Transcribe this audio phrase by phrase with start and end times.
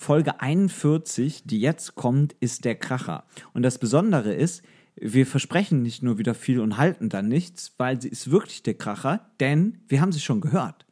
[0.00, 3.24] Folge 41, die jetzt kommt, ist der Kracher.
[3.52, 4.62] Und das Besondere ist,
[4.96, 8.72] wir versprechen nicht nur wieder viel und halten dann nichts, weil sie ist wirklich der
[8.72, 10.86] Kracher, denn wir haben sie schon gehört.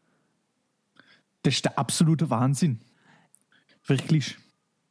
[1.42, 2.80] Das ist der absolute Wahnsinn.
[3.86, 4.36] Wirklich.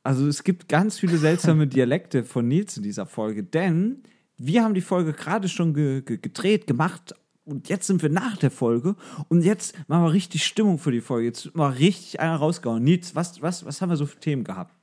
[0.01, 4.01] Also es gibt ganz viele seltsame Dialekte von Nils in dieser Folge, denn
[4.35, 7.13] wir haben die Folge gerade schon ge ge gedreht, gemacht
[7.47, 8.95] und jetzt sind wir nach der Folge
[9.29, 11.27] und jetzt machen wir richtig Stimmung für die Folge.
[11.27, 12.83] Jetzt mal richtig einer rausgehauen.
[12.83, 14.73] Nils, was, was, was haben wir so für Themen gehabt?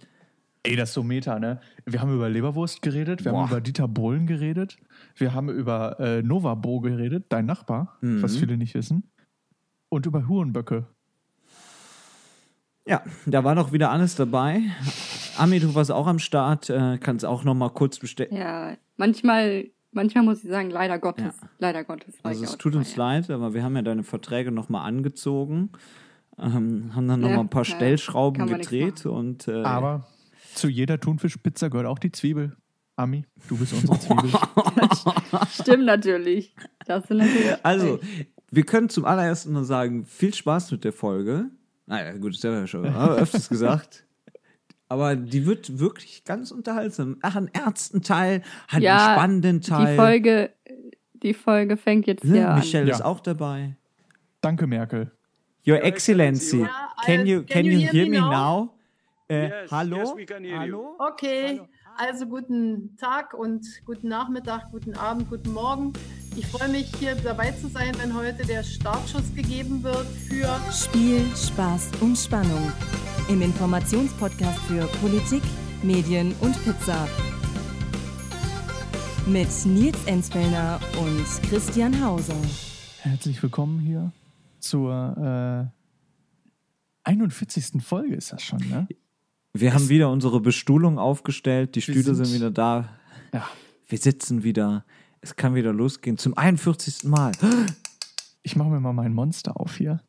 [0.67, 1.61] Ey, das ist so Meta, ne?
[1.85, 3.43] Wir haben über Leberwurst geredet, wir Boah.
[3.43, 4.79] haben über Dieter Bohlen geredet,
[5.17, 8.23] wir haben über äh, Novabo geredet, dein Nachbar, Mhm.
[8.23, 9.03] was viele nicht wissen,
[9.91, 10.87] und über Hurenböcke.
[12.87, 14.61] Ja, da war doch wieder alles dabei.
[15.39, 18.35] Ami, du warst auch am Start, äh, kannst auch noch mal kurz bestellen.
[18.37, 21.35] Ja, manchmal, manchmal muss ich sagen, leider Gottes.
[21.41, 21.49] Ja.
[21.59, 22.15] Leider Gottes.
[22.23, 25.71] Also es tut uns leid, aber wir haben ja deine Verträge noch mal angezogen,
[26.39, 30.07] ähm, haben dann noch Ja, mal ein paar ja, Stellschrauben gedreht und äh, Aber
[30.55, 32.57] zu jeder Thunfischpizza gehört auch die Zwiebel.
[32.97, 34.31] Ami, du bist unsere Zwiebel.
[35.51, 36.55] Stimmt natürlich.
[36.87, 37.57] Das sind natürlich.
[37.65, 37.99] Also,
[38.51, 41.47] wir können zum allerersten mal sagen, viel Spaß mit der Folge.
[41.87, 44.07] Naja, gut, das haben wir ja schon öfters gesagt.
[44.95, 47.17] Aber die wird wirklich ganz unterhaltsam.
[47.21, 49.87] Ach, einen ernsten Teil, hat Ja, einen spannenden Teil.
[49.91, 50.51] die Folge,
[51.15, 52.47] die Folge fängt jetzt Ne?
[52.49, 52.61] an.
[52.61, 52.95] Michelle Ja.
[52.95, 53.77] ist auch dabei.
[54.41, 55.11] Danke, Merkel.
[55.67, 56.69] Your Excellency, Ja,
[57.05, 58.71] can you, can you hear me now?
[59.29, 59.97] Äh, Yes, hallo?
[59.97, 60.61] yes, we can hear you.
[60.61, 60.97] hallo?
[60.99, 61.61] Okay,
[61.97, 65.93] also guten Tag und guten Nachmittag, guten Abend, guten Morgen.
[66.37, 71.25] Ich freue mich, hier dabei zu sein, wenn heute der Startschuss gegeben wird für Spiel,
[71.35, 72.71] Spaß und Spannung.
[73.29, 75.43] Im Informationspodcast für Politik,
[75.83, 77.09] Medien und Pizza.
[79.27, 82.37] Mit Nils Enzfellner und Christian Hauser.
[83.01, 84.13] Herzlich willkommen hier
[84.61, 85.71] zur
[87.05, 87.83] äh, 41.
[87.83, 88.87] Folge ist das schon, ne?
[89.55, 91.77] Wir haben wieder unsere Bestuhlung aufgestellt.
[91.77, 92.89] Die Stühle sind, sind- wieder da.
[93.33, 93.49] Ja.
[93.87, 94.85] Wir sitzen wieder.
[95.21, 96.19] Es kann wieder losgehen.
[96.19, 97.05] Zum 41.
[97.05, 97.33] Mal.
[98.43, 100.01] Ich mache mir mal mein Monster auf hier.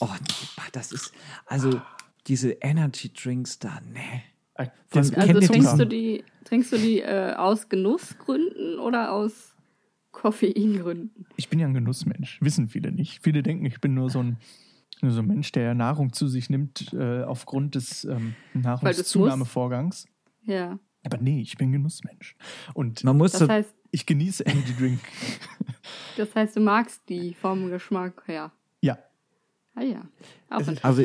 [0.00, 0.08] Oh,
[0.72, 1.12] das ist.
[1.46, 1.80] Also,
[2.26, 4.22] diese Energy Drinks da, ne.
[4.54, 9.54] Äh, das- Also trinkst du die, trinkst du die äh, aus Genussgründen oder aus
[10.12, 11.26] Koffeingründen?
[11.36, 13.22] Ich bin ja ein Genussmensch, wissen viele nicht.
[13.22, 14.38] Viele denken, ich bin nur so ein,
[15.02, 20.06] nur so ein Mensch, der Nahrung zu sich nimmt äh, aufgrund des ähm, Nahrungszunahmevorgangs.
[20.44, 20.78] Ja.
[21.04, 22.36] Aber nee, ich bin Genussmensch.
[22.72, 25.00] Und Man muss Das so, heißt, ich genieße Energy Drink.
[26.16, 28.52] das heißt, du magst die vom Geschmack her.
[28.80, 28.98] ja,
[29.76, 30.02] Ah ja.
[30.50, 31.02] Auch also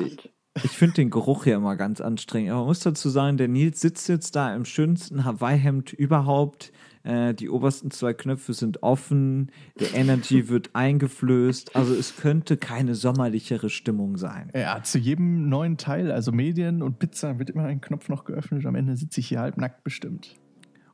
[0.64, 2.52] ich- finde den Geruch ja immer ganz anstrengend.
[2.52, 6.72] Aber man muss dazu sagen, der Nils sitzt jetzt da im schönsten Hawaii-Hemd überhaupt.
[7.04, 9.52] Äh, die obersten zwei Knöpfe sind offen.
[9.80, 11.76] Der Energy wird eingeflößt.
[11.76, 14.52] Also es könnte keine sommerlichere Stimmung sein.
[14.54, 18.66] ja, zu jedem neuen Teil, also Medien und Pizza, wird immer ein Knopf noch geöffnet.
[18.66, 20.36] Am Ende sitze ich hier halbnackt bestimmt.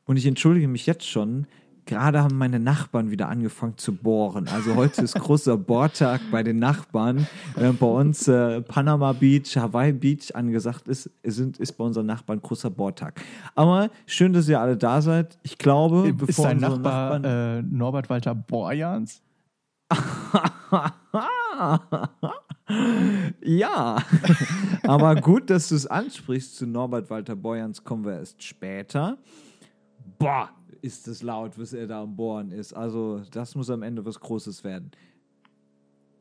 [0.06, 1.48] Und ich entschuldige mich jetzt schon.
[1.86, 4.48] Gerade haben meine Nachbarn wieder angefangen zu bohren.
[4.48, 7.28] Also heute ist großer Bohrtag bei den Nachbarn.
[7.56, 12.42] Äh, bei uns äh, Panama Beach, Hawaii Beach angesagt ist, sind, ist bei unseren Nachbarn
[12.42, 13.22] großer Bohrtag.
[13.54, 15.38] Aber schön, dass ihr alle da seid.
[15.44, 19.22] Ich glaube, ist bevor dein Nachbar Nachbarn äh, Norbert Walter Borjans?
[23.44, 23.98] ja,
[24.84, 26.56] aber gut, dass du es ansprichst.
[26.56, 29.20] Zu Norbert Walter Borjans kommen wir erst später.
[30.18, 30.50] Boah,
[30.86, 32.74] ist es laut, was er da am Bohren ist.
[32.74, 34.92] Also, das muss am Ende was Großes werden.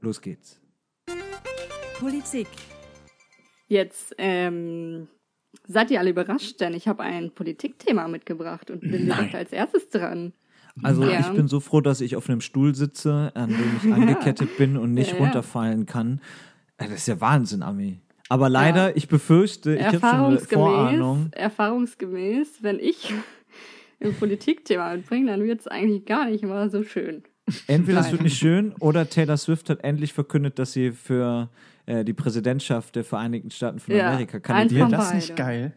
[0.00, 0.58] Los geht's.
[2.00, 2.48] Politik,
[3.66, 5.08] Jetzt ähm,
[5.66, 9.88] seid ihr alle überrascht, denn ich habe ein Politikthema mitgebracht und bin direkt als erstes
[9.88, 10.32] dran.
[10.82, 11.20] Also, Ja.
[11.20, 14.76] ich bin so froh, dass ich auf einem Stuhl sitze, an dem ich angekettet bin
[14.76, 16.20] und nicht Ja, runterfallen kann.
[16.78, 18.00] Äh, Das ist ja Wahnsinn, Ami.
[18.30, 21.28] Aber leider, ich befürchte, ich habe schon eine Erfahrungsgemäß, Vorahnung.
[21.32, 23.12] erfahrungsgemäß, wenn ich
[24.04, 27.22] ein Politikthema mitbringe, dann wird es eigentlich gar nicht mal so schön.
[27.66, 31.50] Entweder es wird nicht schön oder Taylor Swift hat endlich verkündet, dass sie für
[31.86, 34.80] äh, die Präsidentschaft der Vereinigten Staaten von Ja, Amerika kandidiert.
[34.90, 35.16] Wäre das beide.
[35.16, 35.74] nicht geil?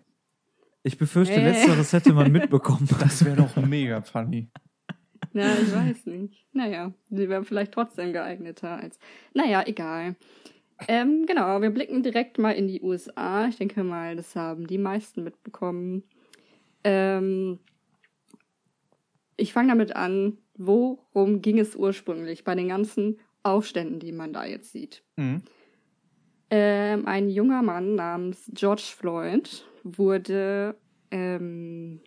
[0.83, 1.43] Ich befürchte, Nee.
[1.49, 2.87] letzteres hätte man mitbekommen.
[3.01, 4.47] Das wäre doch mega funny.
[5.33, 6.45] Ja, ich weiß nicht.
[6.53, 8.97] Naja, sie wäre vielleicht trotzdem geeigneter als.
[9.33, 10.15] Naja, egal.
[10.87, 13.47] Ähm, genau, wir blicken direkt mal in die USA.
[13.47, 16.03] Ich denke mal, das haben die meisten mitbekommen.
[16.83, 17.59] Ähm,
[19.37, 24.45] ich fange damit an, worum ging es ursprünglich bei den ganzen Aufständen, die man da
[24.45, 25.03] jetzt sieht.
[25.15, 25.43] Mhm.
[26.49, 30.75] Ähm, ein junger Mann namens George Floyd wurde
[31.11, 32.01] ähm,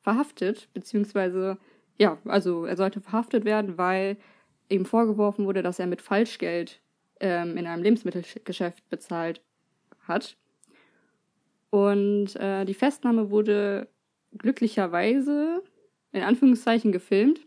[0.00, 1.58] verhaftet, beziehungsweise,
[1.98, 4.16] ja, also er sollte verhaftet werden, weil
[4.68, 6.80] ihm vorgeworfen wurde, dass er mit Falschgeld
[7.20, 9.42] ähm, in einem Lebensmittelgeschäft bezahlt
[10.06, 10.36] hat.
[11.70, 13.88] Und äh, die Festnahme wurde
[14.36, 15.62] glücklicherweise
[16.12, 17.46] in Anführungszeichen gefilmt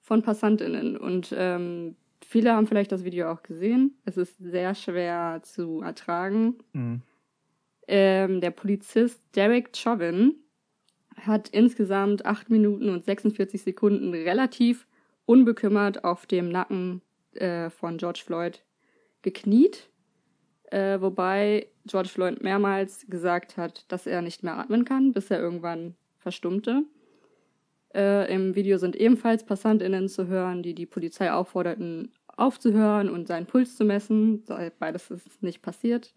[0.00, 0.96] von PassantInnen.
[0.96, 3.96] Und ähm, viele haben vielleicht das Video auch gesehen.
[4.04, 6.58] Es ist sehr schwer zu ertragen.
[6.72, 7.02] Mhm.
[7.88, 10.34] Ähm, der Polizist Derek Chauvin
[11.16, 14.86] hat insgesamt 8 Minuten und 46 Sekunden relativ
[15.24, 17.02] unbekümmert auf dem Nacken
[17.34, 18.62] äh, von George Floyd
[19.22, 19.88] gekniet,
[20.70, 25.40] äh, wobei George Floyd mehrmals gesagt hat, dass er nicht mehr atmen kann, bis er
[25.40, 26.84] irgendwann verstummte.
[27.94, 33.46] Äh, Im Video sind ebenfalls PassantInnen zu hören, die die Polizei aufforderten, aufzuhören und seinen
[33.46, 34.44] Puls zu messen.
[34.78, 36.14] Beides ist nicht passiert.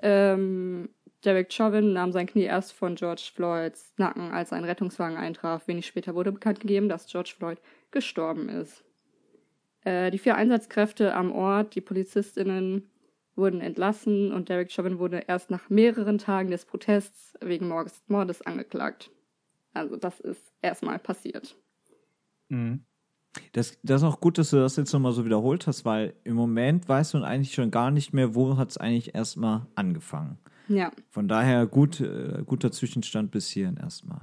[0.00, 0.88] Ähm,
[1.24, 5.68] Derek Chauvin nahm sein Knie erst von George Floyds Nacken, als ein Rettungswagen eintraf.
[5.68, 7.60] Wenig später wurde bekannt gegeben, dass George Floyd
[7.90, 8.82] gestorben ist.
[9.84, 12.88] Äh, die vier Einsatzkräfte am Ort, die PolizistInnen,
[13.36, 19.10] wurden entlassen und Derek Chauvin wurde erst nach mehreren Tagen des Protests wegen Mordes angeklagt.
[19.72, 21.56] Also das ist erstmal passiert.
[22.48, 22.84] Mhm.
[23.52, 26.34] Das, das ist auch gut, dass du das jetzt nochmal so wiederholt hast, weil im
[26.34, 30.38] Moment weißt du eigentlich schon gar nicht mehr, wo hat es eigentlich erstmal angefangen.
[30.68, 30.90] Ja.
[31.10, 34.22] Von daher gut, äh, guter Zwischenstand bis hierhin erstmal.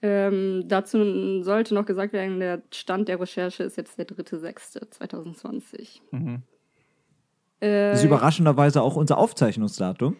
[0.00, 6.00] Ähm, dazu sollte noch gesagt werden, der Stand der Recherche ist jetzt der 3.6.2020.
[6.12, 6.42] Mhm.
[7.60, 10.16] Äh, das ist überraschenderweise auch unser Aufzeichnungsdatum.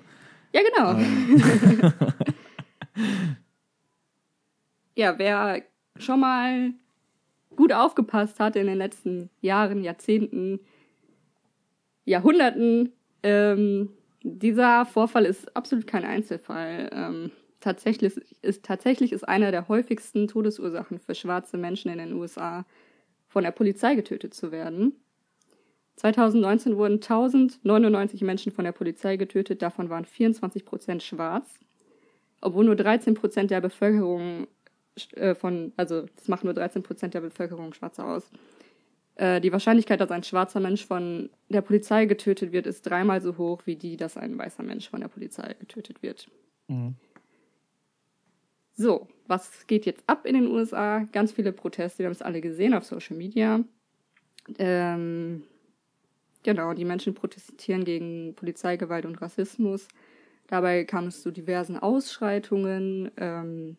[0.53, 0.99] Ja, genau.
[0.99, 1.93] Ähm.
[4.99, 5.63] ja, wer
[5.97, 6.73] schon mal
[7.55, 10.59] gut aufgepasst hat in den letzten Jahren, Jahrzehnten,
[12.05, 12.93] Jahrhunderten,
[13.23, 13.91] ähm,
[14.25, 16.91] dieser Vorfall ist absolut kein Einzelfall.
[16.93, 17.31] Ähm,
[17.61, 22.67] tatsächlich, ist, tatsächlich ist einer der häufigsten Todesursachen für schwarze Menschen in den USA,
[23.29, 24.97] von der Polizei getötet zu werden.
[25.95, 31.61] 2019 wurden 1099 Menschen von der Polizei getötet, davon waren 24 Prozent schwarz,
[32.41, 34.49] obwohl nur 13 Prozent der Bevölkerung
[35.17, 38.31] äh, von, also das macht nur 13 Prozent der Bevölkerung schwarze aus.
[39.17, 43.37] Äh, die Wahrscheinlichkeit, dass ein schwarzer Mensch von der Polizei getötet wird, ist dreimal so
[43.37, 46.29] hoch wie die, dass ein weißer Mensch von der Polizei getötet wird.
[46.69, 46.95] Mhm.
[48.75, 51.01] So, was geht jetzt ab in den USA?
[51.11, 53.65] Ganz viele Proteste, wir haben es alle gesehen auf Social Media.
[54.57, 55.43] Ähm,
[56.45, 59.89] genau, die Menschen protestieren gegen Polizeigewalt und Rassismus.
[60.47, 63.11] Dabei kam es zu diversen Ausschreitungen.
[63.17, 63.77] Ähm,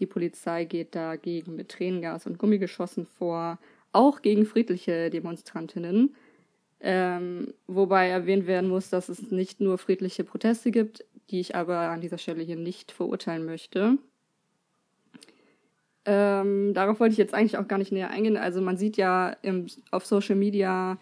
[0.00, 3.58] die Polizei geht dagegen mit Tränengas und Gummigeschossen vor
[3.92, 6.14] auch gegen friedliche Demonstrantinnen.
[6.80, 11.78] Ähm, wobei erwähnt werden muss, dass es nicht nur friedliche Proteste gibt, die ich aber
[11.78, 13.98] an dieser Stelle hier nicht verurteilen möchte.
[16.04, 18.36] Ähm, darauf wollte ich jetzt eigentlich auch gar nicht näher eingehen.
[18.36, 20.98] Also man sieht ja im, auf Social Media,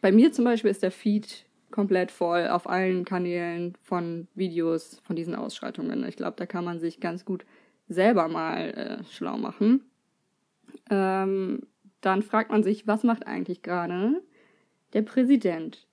[0.00, 5.16] bei mir zum Beispiel ist der Feed komplett voll auf allen Kanälen von Videos von
[5.16, 6.06] diesen Ausschreitungen.
[6.06, 7.44] Ich glaube, da kann man sich ganz gut
[7.88, 9.82] selber mal äh, schlau machen.
[10.90, 11.62] Ähm,
[12.00, 14.22] dann fragt man sich, was macht eigentlich gerade
[14.92, 15.86] der Präsident,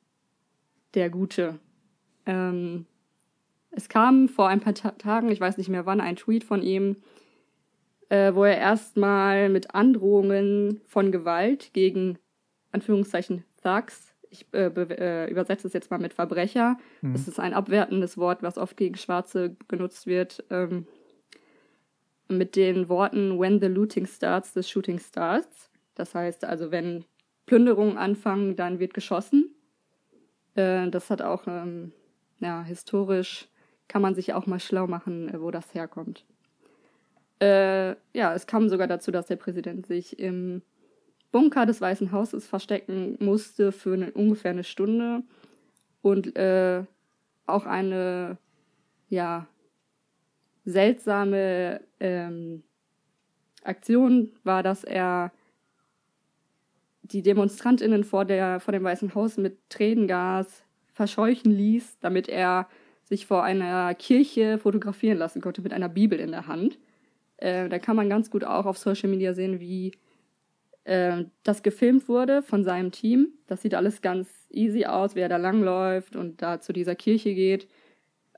[0.93, 1.59] der Gute?
[2.25, 2.85] Ähm,
[3.71, 6.61] es kam vor ein paar Ta Tagen, ich weiß nicht mehr wann, ein Tweet von
[6.61, 6.97] ihm,
[8.09, 12.19] äh, wo er erstmal mit Androhungen von Gewalt gegen
[12.71, 17.13] Anführungszeichen Thugs, ich äh, äh, übersetze es jetzt mal mit Verbrecher, mhm.
[17.13, 20.87] das ist ein abwertendes Wort, was oft gegen Schwarze genutzt wird, ähm,
[22.27, 25.69] mit den Worten When the looting starts, the shooting starts.
[25.95, 27.05] Das heißt also, wenn
[27.45, 29.53] Plünderungen anfangen, dann wird geschossen.
[30.55, 31.91] Äh, das hat auch, ähm,
[32.39, 33.47] ja, historisch
[33.87, 36.25] kann man sich auch mal schlau machen, äh, wo das herkommt.
[37.39, 40.61] Äh, ja, es kam sogar dazu, dass der Präsident sich im
[41.31, 45.23] Bunker des Weißen Hauses verstecken musste für eine, ungefähr eine Stunde
[46.01, 46.83] und äh,
[47.45, 48.37] auch eine
[49.09, 49.47] ja
[50.65, 52.63] seltsame ähm,
[53.63, 55.31] Aktion war, dass er
[57.01, 62.67] die DemonstrantInnen vor, der, vor dem Weißen Haus mit Tränengas verscheuchen ließ, damit er
[63.03, 66.79] sich vor einer Kirche fotografieren lassen konnte mit einer Bibel in der Hand.
[67.37, 69.91] Äh, da kann man ganz gut auch auf Social Media sehen, wie
[70.85, 73.33] äh, das gefilmt wurde von seinem Team.
[73.47, 77.33] Das sieht alles ganz easy aus, wie er da langläuft und da zu dieser Kirche
[77.33, 77.67] geht.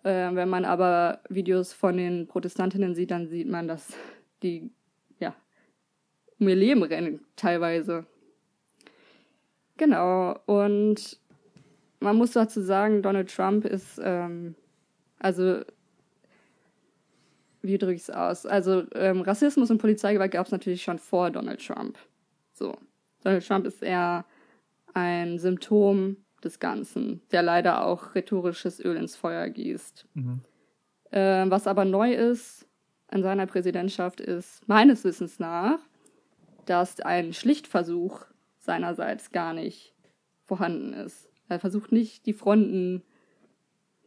[0.05, 3.91] Äh, wenn man aber Videos von den Protestantinnen sieht, dann sieht man, dass
[4.43, 4.69] die
[5.17, 5.33] ja
[6.39, 8.05] um ihr Leben rennen teilweise.
[9.77, 11.19] Genau, und
[11.99, 14.53] man muss dazu sagen, Donald Trump ist, ähm,
[15.17, 15.61] also,
[17.63, 18.45] wie drücke ich es aus?
[18.45, 21.97] Also, ähm, Rassismus und Polizeigewalt gab es natürlich schon vor Donald Trump.
[22.53, 22.77] So.
[23.23, 24.23] Donald Trump ist eher
[24.93, 30.07] ein Symptom des Ganzen, der leider auch rhetorisches Öl ins Feuer gießt.
[30.13, 30.41] Mhm.
[31.11, 32.67] Äh, was aber neu ist
[33.07, 35.79] an seiner Präsidentschaft ist meines Wissens nach,
[36.65, 38.25] dass ein Schlichtversuch
[38.57, 39.93] seinerseits gar nicht
[40.43, 41.29] vorhanden ist.
[41.47, 43.03] Er versucht nicht, die Fronten,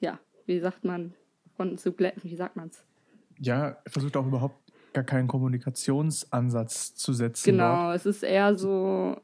[0.01, 1.15] ja, wie sagt man,
[1.57, 2.85] Fronten zu glätten, wie sagt man's?
[3.39, 4.57] Ja, er versucht auch überhaupt
[4.93, 7.53] gar keinen Kommunikationsansatz zu setzen.
[7.53, 7.97] Genau, dort.
[7.97, 9.17] es ist eher so,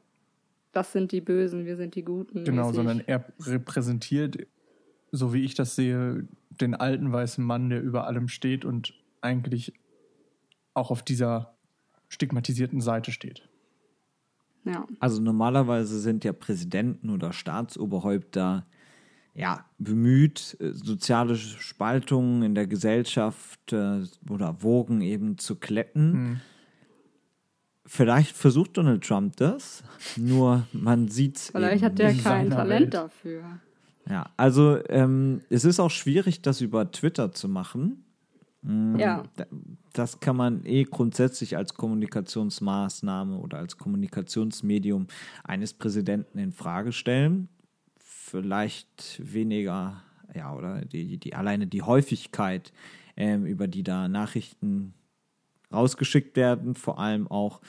[0.75, 2.43] das sind die Bösen, wir sind die Guten.
[2.43, 2.75] Genau, mäßig.
[2.75, 4.45] sondern er repräsentiert,
[5.11, 9.73] so wie ich das sehe, den alten weißen Mann, der über allem steht und eigentlich
[10.73, 11.55] auch auf dieser
[12.09, 13.47] stigmatisierten Seite steht.
[14.65, 14.85] Ja.
[14.99, 18.65] Also normalerweise sind ja Präsidenten oder Staatsoberhäupter
[19.33, 26.13] ja, bemüht, äh, soziale Spaltungen in der Gesellschaft äh, oder Wogen eben zu kletten.
[26.13, 26.41] Hm.
[27.85, 29.83] Vielleicht versucht Donald Trump das,
[30.17, 31.49] nur man sieht es.
[31.51, 32.93] Vielleicht hat der kein Talent Welt.
[32.93, 33.59] dafür.
[34.09, 38.03] Ja, also ähm, es ist auch schwierig, das über Twitter zu machen.
[38.61, 38.99] Mhm.
[38.99, 39.23] Ja.
[39.93, 45.07] Das kann man eh grundsätzlich als Kommunikationsmaßnahme oder als Kommunikationsmedium
[45.43, 47.49] eines Präsidenten in Frage stellen.
[47.97, 50.01] Vielleicht weniger,
[50.33, 52.73] ja, oder die, die alleine die Häufigkeit,
[53.15, 54.93] ähm, über die da Nachrichten
[55.75, 57.61] rausgeschickt werden, vor allem auch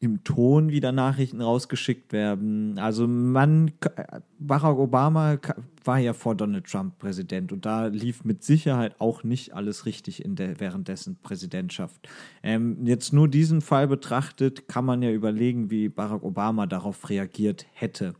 [0.00, 2.78] im Ton wieder Nachrichten rausgeschickt werden.
[2.78, 3.72] Also man,
[4.38, 5.38] Barack Obama
[5.84, 10.24] war ja vor Donald Trump Präsident und da lief mit Sicherheit auch nicht alles richtig
[10.24, 12.08] in der, während dessen Präsidentschaft.
[12.44, 17.66] Ähm, jetzt nur diesen Fall betrachtet, kann man ja überlegen, wie Barack Obama darauf reagiert
[17.72, 18.14] hätte.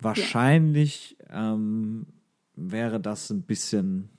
[0.00, 1.54] Wahrscheinlich ja.
[1.54, 2.06] ähm,
[2.54, 4.10] wäre das ein bisschen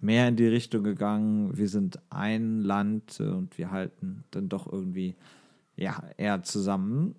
[0.00, 1.56] mehr in die Richtung gegangen.
[1.56, 5.16] Wir sind ein Land und wir halten dann doch irgendwie
[5.76, 7.14] ja, eher zusammen.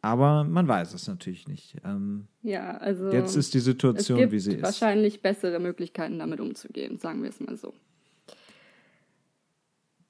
[0.00, 1.76] Aber man weiß es natürlich nicht.
[1.82, 3.10] Ähm, ja, also.
[3.10, 4.62] Jetzt ist die Situation, wie sie ist.
[4.62, 7.72] Wahrscheinlich bessere Möglichkeiten, damit umzugehen, sagen wir es mal so.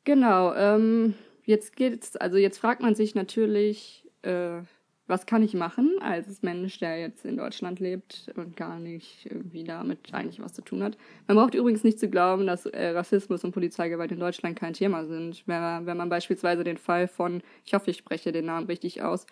[0.03, 4.63] Genau, ähm, jetzt geht's, also jetzt fragt man sich natürlich, äh,
[5.07, 9.65] was kann ich machen als Mensch, der jetzt in Deutschland lebt und gar nicht irgendwie
[9.65, 10.97] damit eigentlich was zu tun hat.
[11.27, 15.05] Man braucht übrigens nicht zu glauben, dass äh, Rassismus und Polizeigewalt in Deutschland kein Thema
[15.05, 15.43] sind.
[15.47, 19.03] Wenn man, wenn man beispielsweise den Fall von, ich hoffe, ich spreche den Namen richtig
[19.03, 19.27] aus,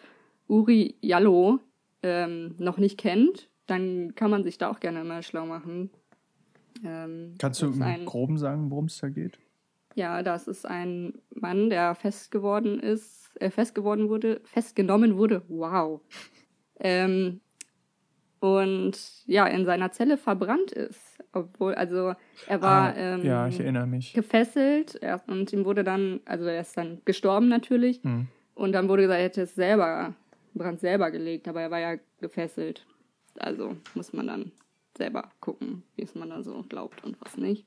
[0.46, 1.60] Uri Jallo
[2.02, 5.90] ähm, noch nicht kennt, dann kann man sich da auch gerne mal schlau machen.
[6.84, 9.38] Ähm, Kannst du im ein, Groben sagen, worum es da geht?
[9.94, 15.42] Ja, das ist ein Mann, der fest geworden ist äh, festgeworden wurde, festgenommen wurde.
[15.48, 16.00] Wow.
[16.78, 17.40] Ähm,
[18.40, 21.18] und ja, in seiner Zelle verbrannt ist.
[21.32, 22.14] Obwohl, also
[22.46, 24.12] er war ah, ähm, ja, ich erinnere mich.
[24.12, 28.02] gefesselt er, und ihm wurde dann, also er ist dann gestorben natürlich.
[28.02, 28.26] Hm.
[28.54, 30.14] Und dann wurde gesagt, er hätte es selber,
[30.54, 32.84] Brand selber gelegt, aber er war ja gefesselt.
[33.38, 34.52] Also muss man dann
[34.98, 37.66] selber gucken, wie es man da so glaubt und was nicht.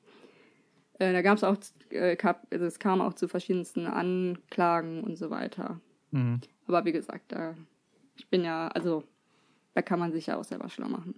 [0.98, 1.56] Äh, da gab es auch,
[1.90, 2.16] äh,
[2.50, 5.80] also es kam auch zu verschiedensten Anklagen und so weiter.
[6.10, 6.40] Mhm.
[6.66, 7.54] Aber wie gesagt, da,
[8.16, 9.04] ich bin ja, also
[9.74, 11.14] da kann man sich ja auch selber schlau machen.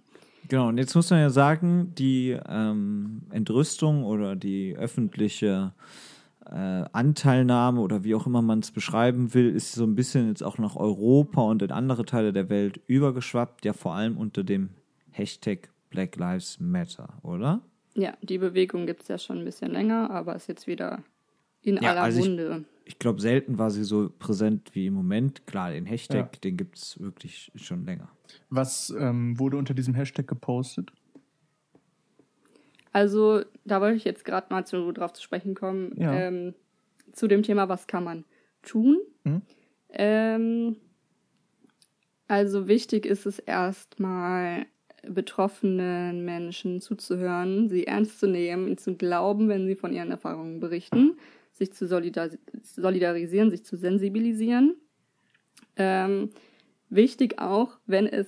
[0.47, 5.73] Genau, und jetzt muss man ja sagen, die ähm, Entrüstung oder die öffentliche
[6.45, 10.43] äh, Anteilnahme oder wie auch immer man es beschreiben will, ist so ein bisschen jetzt
[10.43, 14.69] auch nach Europa und in andere Teile der Welt übergeschwappt, ja vor allem unter dem
[15.11, 17.61] Hashtag Black Lives Matter, oder?
[17.95, 21.03] Ja, die Bewegung gibt es ja schon ein bisschen länger, aber ist jetzt wieder
[21.61, 22.65] in ja, aller also Munde.
[22.85, 25.45] Ich, ich glaube, selten war sie so präsent wie im Moment.
[25.47, 26.39] Klar, den Hashtag, ja.
[26.43, 28.09] den gibt es wirklich schon länger.
[28.49, 30.91] Was ähm, wurde unter diesem Hashtag gepostet?
[32.91, 35.93] Also, da wollte ich jetzt gerade mal zu, drauf zu sprechen kommen.
[35.97, 36.13] Ja.
[36.13, 36.55] Ähm,
[37.11, 38.25] zu dem Thema, was kann man
[38.61, 38.97] tun?
[39.23, 39.41] Mhm.
[39.91, 40.75] Ähm,
[42.27, 44.67] also wichtig ist es erstmal,
[45.07, 50.59] betroffenen Menschen zuzuhören, sie ernst zu nehmen, ihnen zu glauben, wenn sie von ihren Erfahrungen
[50.59, 51.17] berichten,
[51.51, 52.29] sich zu solidar
[52.63, 54.75] solidarisieren, sich zu sensibilisieren.
[55.75, 56.29] Ähm,
[56.89, 58.27] wichtig auch, wenn es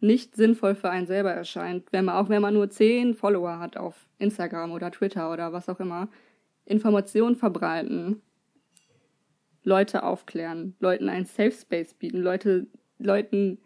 [0.00, 3.76] nicht sinnvoll für einen selber erscheint, wenn man auch wenn man nur zehn Follower hat
[3.76, 6.08] auf Instagram oder Twitter oder was auch immer,
[6.64, 8.22] Informationen verbreiten,
[9.64, 12.66] Leute aufklären, Leuten einen Safe Space bieten, Leute,
[12.98, 13.58] Leuten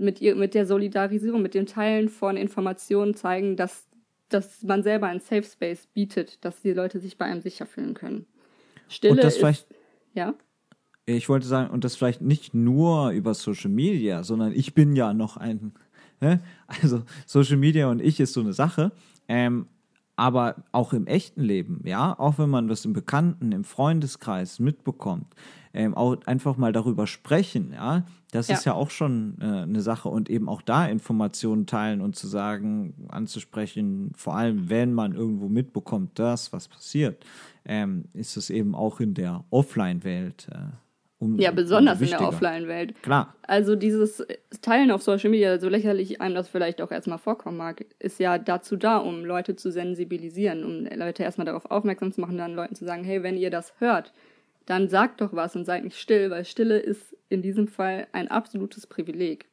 [0.00, 3.86] mit, ihr, mit der Solidarisierung, mit dem Teilen von Informationen zeigen, dass,
[4.28, 7.94] dass man selber einen Safe Space bietet, dass die Leute sich bei einem sicher fühlen
[7.94, 8.26] können.
[8.88, 9.66] Stille und das ist, vielleicht,
[10.14, 10.34] ja.
[11.06, 15.12] Ich wollte sagen, und das vielleicht nicht nur über Social Media, sondern ich bin ja
[15.12, 15.72] noch ein,
[16.20, 16.40] ne?
[16.66, 18.92] also Social Media und ich ist so eine Sache,
[19.28, 19.66] ähm,
[20.20, 25.34] aber auch im echten Leben, ja, auch wenn man das im Bekannten, im Freundeskreis mitbekommt,
[25.72, 28.54] ähm, auch einfach mal darüber sprechen, ja, das Ja.
[28.56, 32.28] ist ja auch schon äh, eine Sache und eben auch da Informationen teilen und zu
[32.28, 37.24] sagen, anzusprechen, vor allem wenn man irgendwo mitbekommt, dass was passiert,
[37.64, 40.48] ähm, ist es eben auch in der Offline-Welt.
[40.52, 40.56] Äh,
[41.20, 42.22] um, Ja, besonders in der.
[42.22, 43.00] Offline-Welt.
[43.02, 44.26] Klar, Also dieses
[44.62, 48.38] Teilen auf Social Media, so lächerlich einem das vielleicht auch erstmal vorkommen mag, ist ja
[48.38, 52.74] dazu da, um Leute zu sensibilisieren, um Leute erstmal darauf aufmerksam zu machen, dann Leuten
[52.74, 54.12] zu sagen, hey, wenn ihr das hört,
[54.66, 58.28] dann sagt doch was und seid nicht still, weil Stille ist in diesem Fall ein
[58.28, 59.46] absolutes Privileg.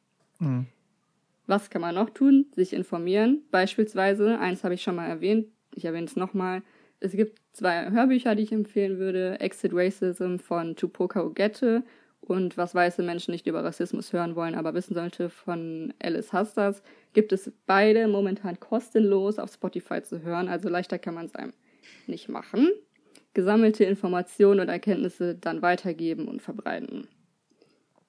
[1.46, 2.46] Was kann man noch tun?
[2.54, 3.42] Sich informieren.
[3.50, 6.62] Beispielsweise, eins habe ich schon mal erwähnt, ich erwähne es nochmal,
[7.00, 9.40] es gibt zwei Hörbücher, die ich empfehlen würde.
[9.40, 11.82] Exit Racism von Tupoka Ogette
[12.20, 16.82] und Was weiße Menschen nicht über Rassismus hören wollen, aber wissen sollte von Alice Hastas.
[17.12, 21.52] Gibt es beide momentan kostenlos auf Spotify zu hören, also leichter kann man es einem
[22.06, 22.70] nicht machen.
[23.34, 27.08] Gesammelte Informationen und Erkenntnisse dann weitergeben und verbreiten.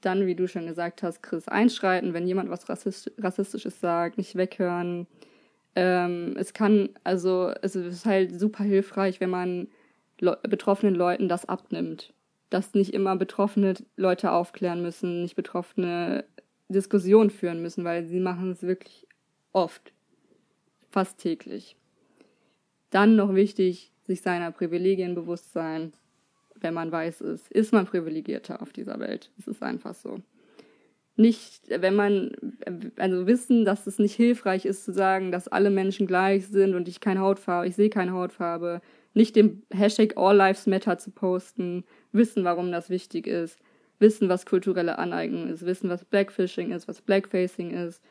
[0.01, 4.35] Dann, wie du schon gesagt hast, Chris, einschreiten, wenn jemand was Rassist Rassistisches sagt, nicht
[4.35, 5.07] weghören.
[5.75, 9.67] Ähm, es kann, also, es ist halt super hilfreich, wenn man
[10.19, 12.13] Le betroffenen Leuten das abnimmt.
[12.49, 16.25] Dass nicht immer betroffene Leute aufklären müssen, nicht betroffene
[16.67, 19.07] Diskussionen führen müssen, weil sie machen es wirklich
[19.53, 19.93] oft.
[20.89, 21.75] Fast täglich.
[22.89, 25.93] Dann noch wichtig, sich seiner Privilegien bewusst sein.
[26.55, 29.31] Wenn man weiß ist, ist man privilegierter auf dieser Welt.
[29.37, 30.19] Es ist einfach so.
[31.19, 32.31] Nicht, wenn man,
[32.95, 36.87] also wissen, dass es nicht hilfreich ist zu sagen, dass alle Menschen gleich sind und
[36.87, 38.79] ich keine Hautfarbe, ich sehe keine Hautfarbe.
[39.13, 41.83] Nicht den Hashtag All Lives Matter zu posten.
[42.13, 43.59] Wissen, warum das wichtig ist.
[43.99, 45.65] Wissen, was kulturelle Aneignung ist.
[45.65, 48.01] Wissen, was Blackfishing ist, was Blackfacing ist.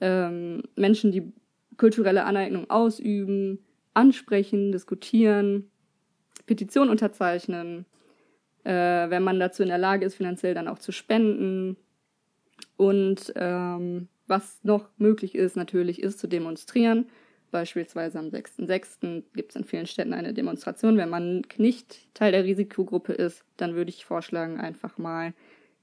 [0.00, 1.30] Ähm, Menschen, die
[1.76, 3.58] kulturelle Aneignung ausüben,
[3.92, 5.70] ansprechen, diskutieren,
[6.46, 7.84] Petition unterzeichnen,
[8.64, 11.76] äh, wenn man dazu in der Lage ist, finanziell dann auch zu spenden.
[12.76, 17.06] Und ähm, was noch möglich ist, natürlich, ist zu demonstrieren.
[17.50, 19.22] Beispielsweise am 6.6.
[19.34, 20.96] gibt es in vielen Städten eine Demonstration.
[20.96, 25.32] Wenn man nicht Teil der Risikogruppe ist, dann würde ich vorschlagen, einfach mal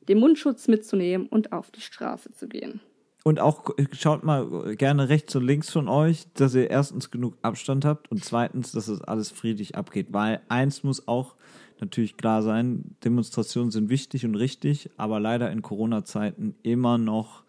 [0.08, 2.82] den Mundschutz mitzunehmen und auf die Straße zu gehen.
[3.24, 7.38] Und auch äh, schaut mal gerne rechts und links von euch, dass ihr erstens genug
[7.42, 10.08] Abstand habt und zweitens, dass es alles friedlich abgeht.
[10.12, 11.36] Weil eins muss auch
[11.84, 17.44] natürlich klar sein, Demonstrationen sind wichtig und richtig, aber leider in Corona-Zeiten immer noch,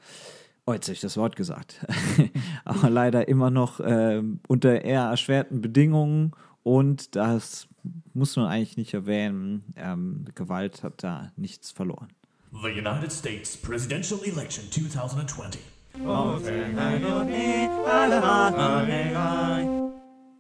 [0.66, 1.84] oh, jetzt habe ich das Wort gesagt,
[2.64, 7.68] aber leider immer noch äh, unter eher erschwerten Bedingungen und das
[8.14, 9.64] muss man eigentlich nicht erwähnen.
[9.76, 12.08] Ähm, Gewalt hat da nichts verloren.
[12.50, 15.60] The United States presidential election 2020.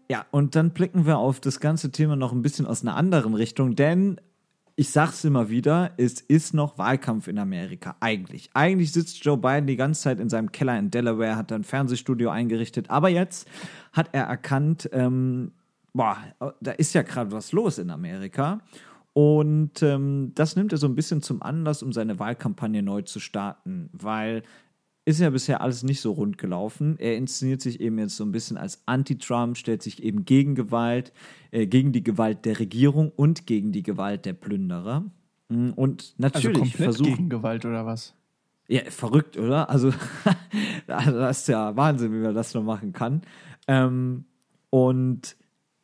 [0.08, 3.34] Ja, und dann blicken wir auf das ganze Thema noch ein bisschen aus einer anderen
[3.34, 4.20] Richtung, denn
[4.76, 7.96] ich sag's immer wieder, es ist noch Wahlkampf in Amerika.
[8.00, 8.50] Eigentlich.
[8.54, 12.30] Eigentlich sitzt Joe Biden die ganze Zeit in seinem Keller in Delaware, hat ein Fernsehstudio
[12.30, 13.48] eingerichtet, aber jetzt
[13.92, 15.52] hat er erkannt, ähm,
[15.92, 16.16] boah,
[16.60, 18.60] da ist ja gerade was los in Amerika.
[19.12, 23.20] Und ähm, das nimmt er so ein bisschen zum Anlass, um seine Wahlkampagne neu zu
[23.20, 24.42] starten, weil
[25.06, 26.96] ist ja bisher alles nicht so rund gelaufen.
[26.98, 31.12] Er inszeniert sich eben jetzt so ein bisschen als Anti-Trump, stellt sich eben gegen Gewalt,
[31.50, 35.04] äh, gegen die Gewalt der Regierung und gegen die Gewalt der Plünderer.
[35.48, 37.10] Mm, Und Also natürlich komplett versucht.
[37.10, 38.14] gegen Gewalt oder was?
[38.66, 39.68] Ja, verrückt, oder?
[39.68, 39.92] Also,
[40.86, 43.20] das ist ja Wahnsinn, wie man das noch machen kann.
[43.68, 44.24] Ähm,
[44.70, 45.36] und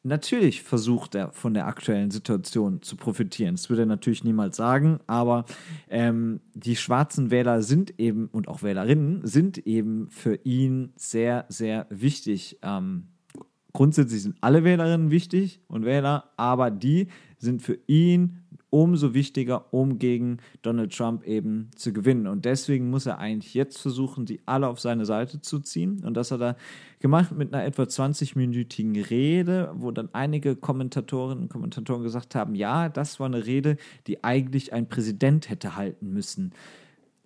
[0.03, 3.55] natürlich versucht er von der aktuellen Situation zu profitieren.
[3.55, 5.45] Das würde er natürlich niemals sagen, aber
[5.89, 11.87] ähm, die schwarzen Wähler sind eben und auch Wählerinnen sind eben für ihn sehr, sehr
[11.91, 12.59] wichtig.
[12.63, 13.09] Ähm,
[13.73, 17.09] grundsätzlich sind alle Wählerinnen wichtig und Wähler, aber die
[17.39, 22.27] sind für ihn umso wichtiger, um gegen Donald Trump eben zu gewinnen.
[22.27, 26.03] Und deswegen muss er eigentlich jetzt versuchen, die alle auf seine Seite zu ziehen.
[26.05, 26.57] Und das hat er
[27.01, 32.89] gemacht mit einer etwa 20-minütigen Rede, wo dann einige Kommentatorinnen und Kommentatoren gesagt haben, ja,
[32.89, 36.53] das war eine Rede, die eigentlich ein Präsident hätte halten müssen.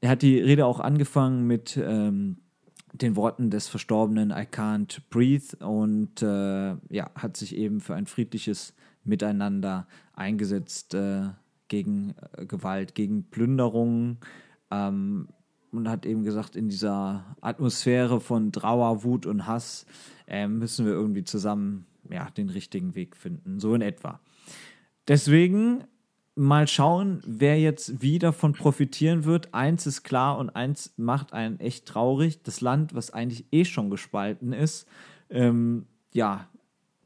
[0.01, 2.37] Er hat die Rede auch angefangen mit ähm,
[2.93, 8.07] den Worten des Verstorbenen I can't breathe und äh, ja, hat sich eben für ein
[8.07, 11.31] friedliches Miteinander eingesetzt äh,
[11.69, 14.19] gegen äh, Gewalt, gegen Plünderungen
[14.71, 15.29] ähm,
[15.73, 19.87] und hat eben gesagt, in dieser Atmosphäre von Trauer, Wut und Hass
[20.27, 24.21] äh, müssen wir irgendwie zusammen ja, den richtigen Weg finden, so in etwa.
[25.09, 25.85] Deswegen
[26.35, 29.55] mal schauen, wer jetzt wie davon profitieren wird.
[29.55, 32.43] Eins ist klar und eins macht einen echt traurig.
[32.43, 34.87] Das Land, was eigentlich eh schon gespalten ist,
[35.31, 36.49] ähm, ja,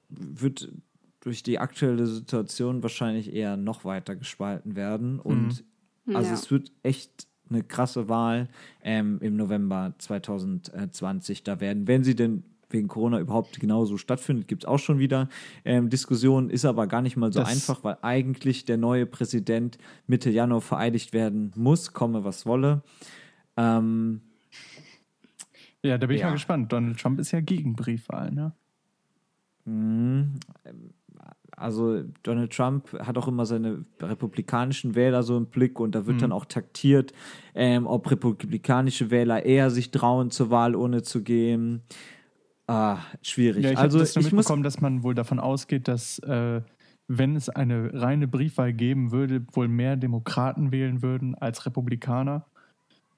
[0.08, 0.72] wird
[1.20, 5.18] durch die aktuelle Situation wahrscheinlich eher noch weiter gespalten werden.
[5.18, 5.64] Und
[6.06, 6.34] also Ja.
[6.34, 8.48] es wird echt eine krasse Wahl
[8.82, 11.86] ähm, im November 2020 da werden.
[11.88, 15.30] Wenn sie denn wegen Corona überhaupt genauso stattfindet, gibt es auch schon wieder
[15.64, 19.78] ähm, Diskussionen, ist aber gar nicht mal so Das- einfach, weil eigentlich der neue Präsident
[20.06, 22.82] Mitte Januar vereidigt werden muss, komme was wolle.
[23.56, 24.20] Ähm,
[25.82, 26.26] Ja, da bin ich Ja.
[26.28, 26.70] mal gespannt.
[26.72, 28.52] Donald Trump ist ja gegen Briefwahlen, ne?
[31.60, 36.16] Also Donald Trump hat auch immer seine republikanischen Wähler so im Blick und da wird
[36.16, 36.20] Mhm.
[36.20, 37.12] dann auch taktiert,
[37.54, 41.82] ähm, ob republikanische Wähler eher sich trauen, zur Wahlurne zu gehen.
[42.66, 43.64] Ah, schwierig.
[43.64, 46.60] Ja, ich also das nur ich muss mitbekommen, dass man wohl davon ausgeht, dass äh,
[47.08, 52.44] wenn es eine reine Briefwahl geben würde, wohl mehr Demokraten wählen würden als Republikaner.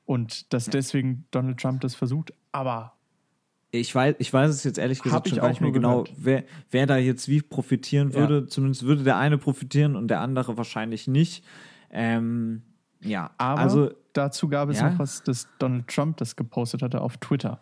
[0.07, 2.33] Und dass deswegen Donald Trump das versucht.
[2.53, 2.95] Aber
[3.73, 5.71] Ich weiß, ich weiß es jetzt ehrlich Hab gesagt ich schon gar auch nicht mehr
[5.71, 8.17] nur genau, wer, wer da jetzt wie profitieren Ja.
[8.19, 8.47] würde.
[8.47, 11.45] Zumindest würde der eine profitieren und der andere wahrscheinlich nicht.
[11.91, 12.63] Ähm,
[13.01, 14.91] ja, Aber also dazu gab es Ja?
[14.91, 17.61] noch was, das Donald Trump das gepostet hatte auf Twitter.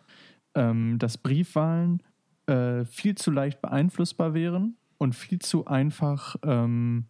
[0.55, 2.01] Ähm, dass Briefwahlen
[2.47, 7.05] äh, viel zu leicht beeinflussbar wären und viel zu einfach, ähm,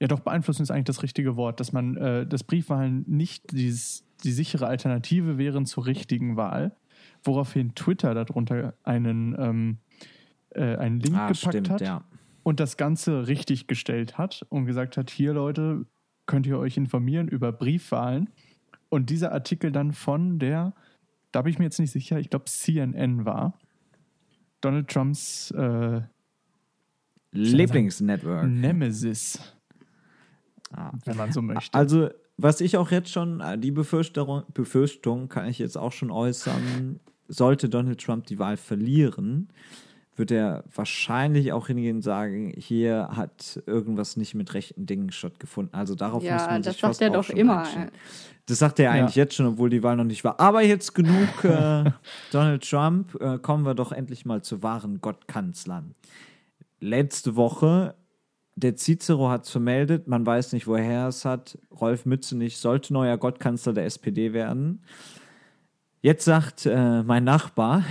[0.00, 4.04] ja doch, beeinflussen ist eigentlich das richtige Wort, dass man, äh, dass Briefwahlen nicht dieses,
[4.22, 6.76] die sichere Alternative wären zur richtigen Wahl,
[7.24, 9.78] woraufhin Twitter darunter einen, ähm,
[10.50, 12.04] äh, einen Link ah, gepackt stimmt, hat ja.
[12.42, 15.86] und das Ganze richtig gestellt hat und gesagt hat, hier Leute,
[16.26, 18.30] könnt ihr euch informieren über Briefwahlen.
[18.88, 20.74] Und dieser Artikel dann von der,
[21.32, 23.58] da bin ich mir jetzt nicht sicher, ich glaube CNN war,
[24.60, 26.02] Donald Trumps äh,
[27.32, 28.46] Lieblingsnetwork.
[28.46, 29.56] Nemesis,
[30.74, 30.92] Ah.
[31.04, 31.74] wenn man so möchte.
[31.74, 36.10] Also, was ich auch jetzt schon, äh, die Befürchtung, Befürchtung kann ich jetzt auch schon
[36.10, 39.48] äußern, sollte Donald Trump die Wahl verlieren,
[40.14, 45.74] wird er wahrscheinlich auch hingehen und sagen, hier hat irgendwas nicht mit rechten Dingen stattgefunden.
[45.74, 47.60] Also darauf Ja, muss man das sich sagt fast er auch doch schon immer.
[47.60, 47.90] einstellen.
[48.46, 50.38] Das sagt er eigentlich jetzt schon, obwohl die Wahl noch nicht war.
[50.38, 51.84] Aber jetzt genug äh,
[52.32, 53.14] Donald Trump.
[53.20, 55.94] Äh, kommen wir doch endlich mal zu wahren Gottkanzlern.
[56.80, 57.94] Letzte Woche,
[58.56, 61.56] der Cicero hat es vermeldet, man weiß nicht, woher er es hat.
[61.80, 64.82] Rolf Mützenich sollte neuer Gottkanzler der SPD werden.
[66.04, 67.84] Jetzt sagt äh, mein Nachbar.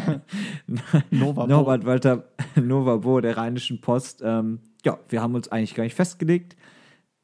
[1.10, 2.24] Norbert Walter
[2.56, 6.56] Novabo der Rheinischen Post, ähm, ja, wir haben uns eigentlich gar nicht festgelegt.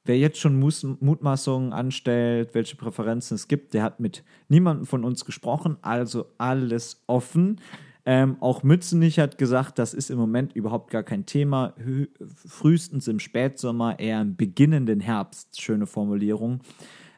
[0.05, 5.03] Wer jetzt schon Mus Mutmaßungen anstellt, welche Präferenzen es gibt, der hat mit niemandem von
[5.03, 7.59] uns gesprochen, also alles offen.
[8.05, 11.73] Ähm, auch Mützenich hat gesagt, das ist im Moment überhaupt gar kein Thema.
[11.79, 12.07] Hü
[12.47, 15.59] frühestens im Spätsommer, eher im beginnenden Herbst.
[15.59, 16.61] Schöne Formulierung.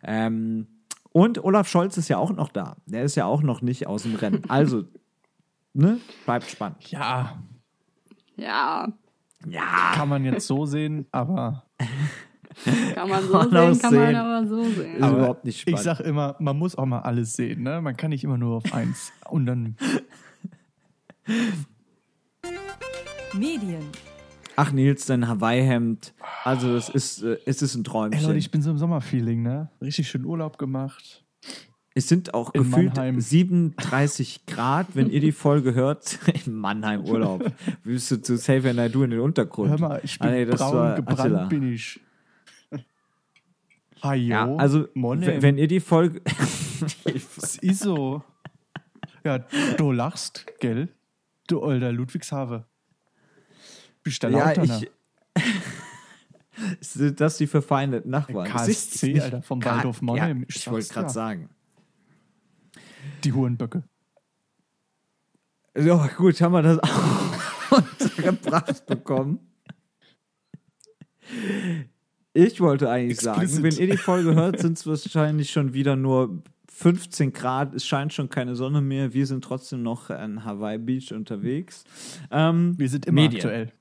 [0.05, 0.69] Ähm,
[1.13, 2.77] und Olaf Scholz ist ja auch noch da.
[2.87, 4.43] Der ist ja auch noch nicht aus dem Rennen.
[4.49, 4.85] Also,
[5.75, 6.91] ne, bleibt spannend.
[6.91, 7.39] Ja,
[8.37, 8.89] Ja,
[9.47, 11.65] Ja, kann man jetzt so sehen, aber
[12.95, 14.17] kann man so Kann auch sehen, kann man sehen.
[14.17, 14.95] aber so sehen.
[14.97, 15.81] ist Aber überhaupt nicht ich spannend.
[15.81, 17.63] sag immer, man muss auch mal alles sehen.
[17.63, 17.81] Ne?
[17.81, 19.13] Man kann nicht immer nur auf eins.
[19.29, 19.77] Und dann
[23.35, 23.85] Medien,
[24.57, 26.13] Ach, Nils, dein Hawaii-Hemd.
[26.45, 28.21] Also, es ist, äh, es ist ein Träumchen.
[28.21, 29.71] Ey Leute, ich bin so im Sommerfeeling, ne?
[29.81, 31.25] Richtig schön Urlaub gemacht.
[31.95, 33.21] es sind auch in gefühlt Mannheim.
[33.21, 36.19] 37 Grad, wenn ihr die Folge hört.
[36.47, 37.51] In Mannheim Urlaub.
[37.85, 39.71] Willst du zu Save and I Do in den Untergrund?
[39.71, 41.45] Hör mal, ich bin Ah, nee, braun gebrannt, Attila.
[41.47, 42.01] bin ich.
[44.03, 46.21] Hajo, Ja, also, wenn ihr die Folge.
[47.05, 48.23] Es ist so.
[49.23, 49.41] Ja,
[49.77, 50.89] du lachst, gell?
[51.47, 52.65] Du alter Ludwigshave.
[54.03, 54.83] Bist der ja, Lauterner.
[54.83, 54.91] ich.
[56.81, 58.47] Sind das die verfeindeten Nachbarn?
[58.49, 60.41] KSC, Alter, vom Waldhof Monheim.
[60.41, 61.13] Ja, Ich wollte gerade ja.
[61.13, 61.49] sagen.
[63.25, 63.83] Die Hurenböcke.
[65.75, 69.39] So, gut, haben wir das auch untergebracht bekommen.
[72.33, 73.79] Ich wollte eigentlich sagen, Explicit.
[73.79, 77.75] wenn ihr die Folge hört, sind es wahrscheinlich schon wieder nur 15 Grad.
[77.75, 79.13] Es scheint schon keine Sonne mehr.
[79.15, 81.85] Wir sind trotzdem noch an Hawaii Beach unterwegs.
[82.31, 83.41] Ähm, Wir sind immer Medien.
[83.41, 83.73] aktuell.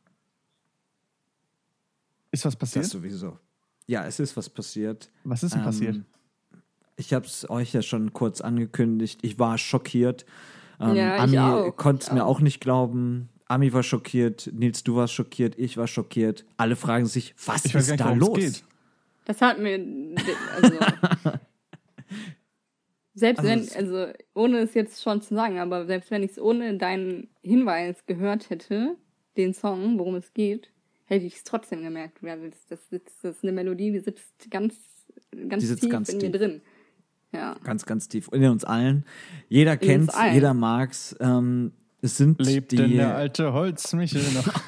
[2.32, 2.86] Ist was passiert?
[2.86, 3.38] Das sowieso.
[3.88, 5.10] Ja, es ist was passiert.
[5.24, 5.98] was ist denn Ähm, passiert?
[6.96, 9.20] Ich habe es euch ja schon kurz angekündigt.
[9.24, 10.26] Ich war schockiert.
[10.80, 12.38] Ähm, Ja, Ami konnte es mir auch.
[12.38, 13.30] auch nicht glauben.
[13.46, 14.50] Ami war schockiert.
[14.54, 15.58] Nils, du warst schockiert.
[15.58, 16.46] Ich war schockiert.
[16.58, 18.38] Alle fragen sich, was Ich ist da los?
[18.38, 18.64] geht.
[19.26, 19.80] Das hat mir.
[20.56, 20.76] Also,
[23.14, 26.40] selbst Also wenn, also ohne es jetzt schon zu sagen, aber selbst wenn ich es
[26.40, 28.96] ohne deinen Hinweis gehört hätte,
[29.38, 30.72] den Song, worum es geht,
[31.10, 32.24] hätte ich es trotzdem gemerkt.
[32.24, 34.76] weil Das, das, sitzt- das ist eine Melodie, die sitzt ganz,
[35.48, 36.32] ganz Die sitzt tief ganz in tief.
[36.32, 36.62] mir drin.
[37.32, 37.56] Ja.
[37.64, 38.30] Ganz, ganz tief.
[38.32, 39.06] In uns allen.
[39.50, 40.34] Jeder kennt's, allen.
[40.34, 41.16] jeder mag's.
[41.20, 44.48] Ähm, es sind Lebt die, denn der alte Holzmichel noch?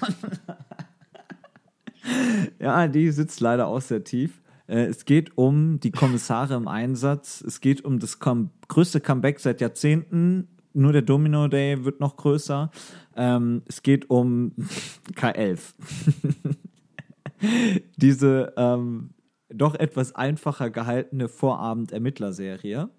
[2.59, 4.41] Ja, die sitzt leider auch sehr tief.
[4.67, 7.41] Äh, Es geht um die Kommissare im Einsatz.
[7.41, 10.47] Es geht um das Com größte Comeback seit Jahrzehnten.
[10.73, 12.71] Nur der Domino Day wird noch größer.
[13.15, 14.53] Ähm, es geht um
[15.15, 15.73] K11.
[17.97, 19.09] Diese ähm,
[19.49, 22.89] doch etwas einfacher gehaltene Vorabend-Ermittlerserie.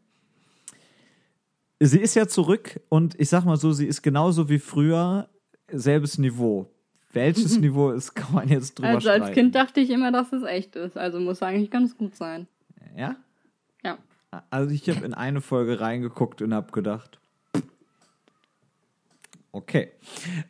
[1.80, 5.28] Sie ist ja zurück und ich sag mal so, sie ist genauso wie früher,
[5.72, 6.70] selbes Niveau.
[7.12, 9.34] Welches Niveau ist, kann man jetzt drüber Also als streiten.
[9.34, 10.96] Kind dachte ich immer, dass es echt ist.
[10.96, 12.46] Also muss eigentlich ganz gut sein.
[12.96, 13.16] Ja?
[13.82, 13.98] Ja.
[14.50, 17.20] Also ich habe in eine Folge reingeguckt und habe gedacht,
[19.52, 19.92] okay.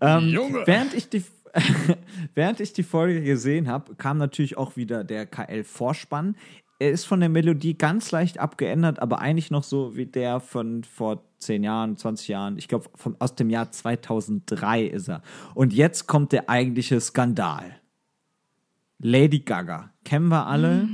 [0.00, 0.62] Ähm, Junge.
[0.66, 1.22] Während ich die
[2.34, 6.36] während ich die Folge gesehen habe, kam natürlich auch wieder der KL-Vorspann.
[6.78, 10.82] Er ist von der Melodie ganz leicht abgeändert, aber eigentlich noch so wie der von
[10.82, 12.58] vor 10 Jahren, 20 Jahren.
[12.58, 12.88] Ich glaube,
[13.18, 15.22] aus dem Jahr 2003 ist er.
[15.54, 17.76] Und jetzt kommt der eigentliche Skandal.
[18.98, 19.92] Lady Gaga.
[20.04, 20.88] Kennen wir alle.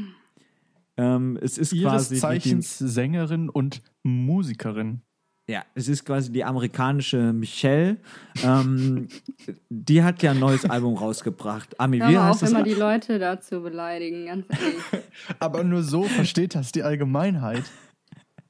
[0.96, 5.02] Ähm, es ist Ihres quasi Zeichens Sängerin und Musikerin.
[5.48, 7.96] Ja, es ist quasi die amerikanische Michelle.
[8.44, 9.08] Ähm,
[9.70, 11.80] die hat ja ein neues Album rausgebracht.
[11.80, 12.50] Ami, wie heißt auf, das?
[12.50, 15.06] immer die Leute dazu beleidigen, ganz ehrlich.
[15.38, 17.64] Aber nur so versteht das die Allgemeinheit.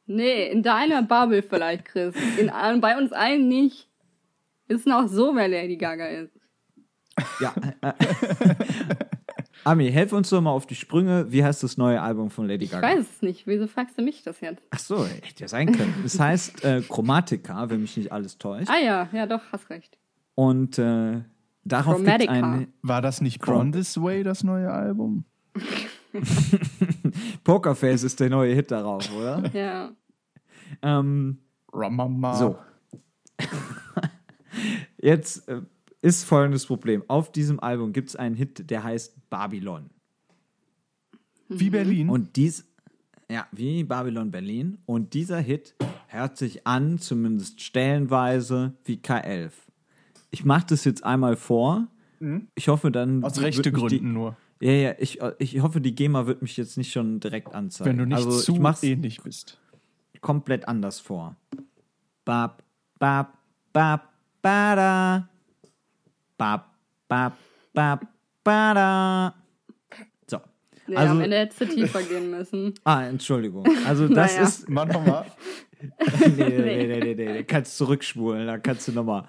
[0.07, 2.17] nee, in deiner Bubble vielleicht, Chris.
[2.37, 3.89] In, bei uns allen nicht.
[4.67, 6.33] Wissen auch so, wer Lady Gaga ist.
[7.41, 7.55] Ja.
[9.69, 11.31] Ami, helf uns doch mal auf die Sprünge.
[11.31, 12.87] Wie heißt das neue Album von Lady Ich Gaga?
[12.89, 13.47] weiß es nicht.
[13.47, 14.63] Wieso fragst du mich das jetzt?
[14.71, 15.93] Ach so, hätte ja sein können.
[16.07, 18.71] Es heißt äh, Chromatica, wenn mich nicht alles täuscht.
[18.71, 19.99] Ah ja, ja doch, hast recht.
[20.35, 21.21] Und äh,
[21.65, 25.27] darauf gibt ein War das nicht This Way, das neue Album?
[27.45, 29.51] Pokerface ist der neue Hit darauf, oder?
[29.53, 29.91] Ja.
[30.81, 31.41] ähm,
[31.75, 32.33] Ramama.
[32.33, 32.59] So.
[34.97, 35.61] Jetzt äh,
[36.03, 37.03] ist folgendes Problem.
[37.09, 39.91] Auf diesem Album gibt es einen Hit, der heißt Babylon.
[41.49, 42.09] Wie Berlin.
[42.09, 42.67] Und dies,
[43.31, 44.79] ja, wie Babylon Berlin.
[44.87, 45.75] Und dieser Hit
[46.07, 49.53] hört sich an, zumindest stellenweise, wie K11.
[50.31, 51.89] Ich mache das jetzt einmal vor.
[52.55, 53.19] Ich hoffe dann.
[53.19, 53.25] Mhm.
[53.25, 54.37] Aus wird rechte mich Gründen Die, nur.
[54.61, 57.91] ja, ja, ich, ich hoffe, die GEMA wird mich jetzt nicht schon direkt anzeigen.
[57.91, 59.59] Wenn du nicht also, zu ich mach's ähnlich bist.
[60.21, 61.37] komplett anders vor.
[62.25, 62.63] Bab,
[62.99, 63.39] bab,
[63.73, 65.29] bab, bada.
[66.39, 66.75] Bab,
[67.09, 67.37] bab,
[67.75, 68.07] bab,
[68.43, 69.35] bada.
[70.27, 70.39] So.
[70.87, 72.73] Nee, Also- am Ende hättest du tiefer gehen müssen.
[72.85, 73.67] Ah, Entschuldigung.
[73.87, 74.49] Also das Naja.
[74.49, 74.69] ist.
[74.71, 75.27] Mach nochmal.
[75.81, 77.45] Nee, nee, nee, nee, nee, nee.
[77.45, 79.29] Kannst zurückspulen, da kannst du nochmal.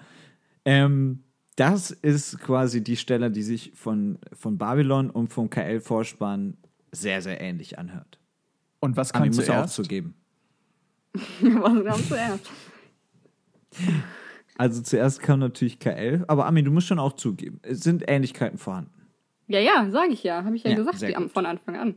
[0.64, 1.22] Ähm,
[1.54, 6.56] das ist quasi die Stelle, die sich von, von Babylon und vom KL-Vorspann
[6.90, 8.18] sehr, sehr ähnlich anhört.
[8.80, 9.74] Und was Ami kannst muss du auch erst?
[9.74, 10.14] zugeben.
[11.12, 12.50] Was kam zuerst?
[14.60, 18.58] Also zuerst kam natürlich KL, aber Ami, du musst schon auch zugeben, es sind Ähnlichkeiten
[18.58, 18.90] vorhanden.
[19.48, 20.44] Ja, ja, sag ich ja.
[20.44, 21.32] Habe ich ja, Ja, gesagt gut.
[21.32, 21.94] von Anfang an.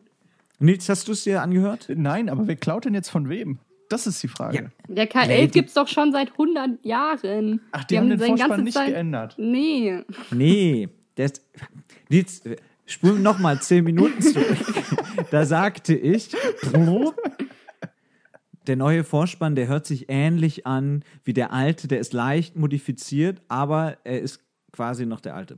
[0.59, 1.87] Nils, hast du es dir angehört?
[1.93, 3.59] Nein, aber wer klaut denn jetzt von wem?
[3.89, 4.71] Das ist die Frage.
[4.87, 4.93] Ja.
[4.95, 7.59] Der K11 Lady- gibt's doch schon seit 100 Jahren.
[7.73, 9.35] Ach, die haben den seine Vorspann nicht Zeit- geändert.
[9.37, 9.99] Nee.
[10.31, 11.41] Nee, der ist.
[12.09, 12.41] Nils,
[12.85, 14.57] spul noch mal zehn Minuten zurück.
[15.31, 16.29] da sagte ich,
[18.67, 21.87] der neue Vorspann, der hört sich ähnlich an wie der alte.
[21.87, 24.39] Der ist leicht modifiziert, aber er ist
[24.71, 25.55] quasi noch der alte.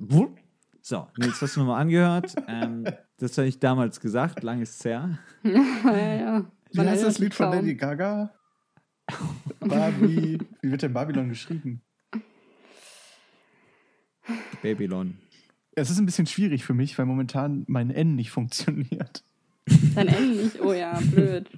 [0.81, 2.35] So, Nils, hast du nochmal angehört?
[2.47, 2.85] Ähm,
[3.17, 5.17] das habe ich damals gesagt, lang ist es her.
[5.43, 6.45] Ja, ja.
[6.71, 7.51] Wie Man heißt das Lied von.
[7.51, 8.33] Lady Gaga?
[9.61, 10.39] Barbie.
[10.61, 11.81] Wie wird denn Babylon geschrieben?
[14.61, 15.17] Babylon.
[15.75, 19.23] Es ist ein bisschen schwierig für mich, weil momentan mein N nicht funktioniert.
[19.95, 20.61] Dein N nicht?
[20.61, 21.49] Oh ja, blöd.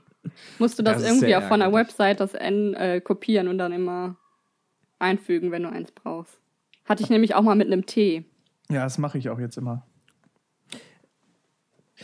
[0.59, 1.71] Musst du das, Das irgendwie auch von der.
[1.73, 4.15] Website das N äh, kopieren und dann immer
[4.99, 6.39] einfügen, wenn du eins brauchst.
[6.85, 8.25] Hatte ich nämlich auch mal mit einem T.
[8.69, 9.85] Ja, das mache ich auch jetzt immer.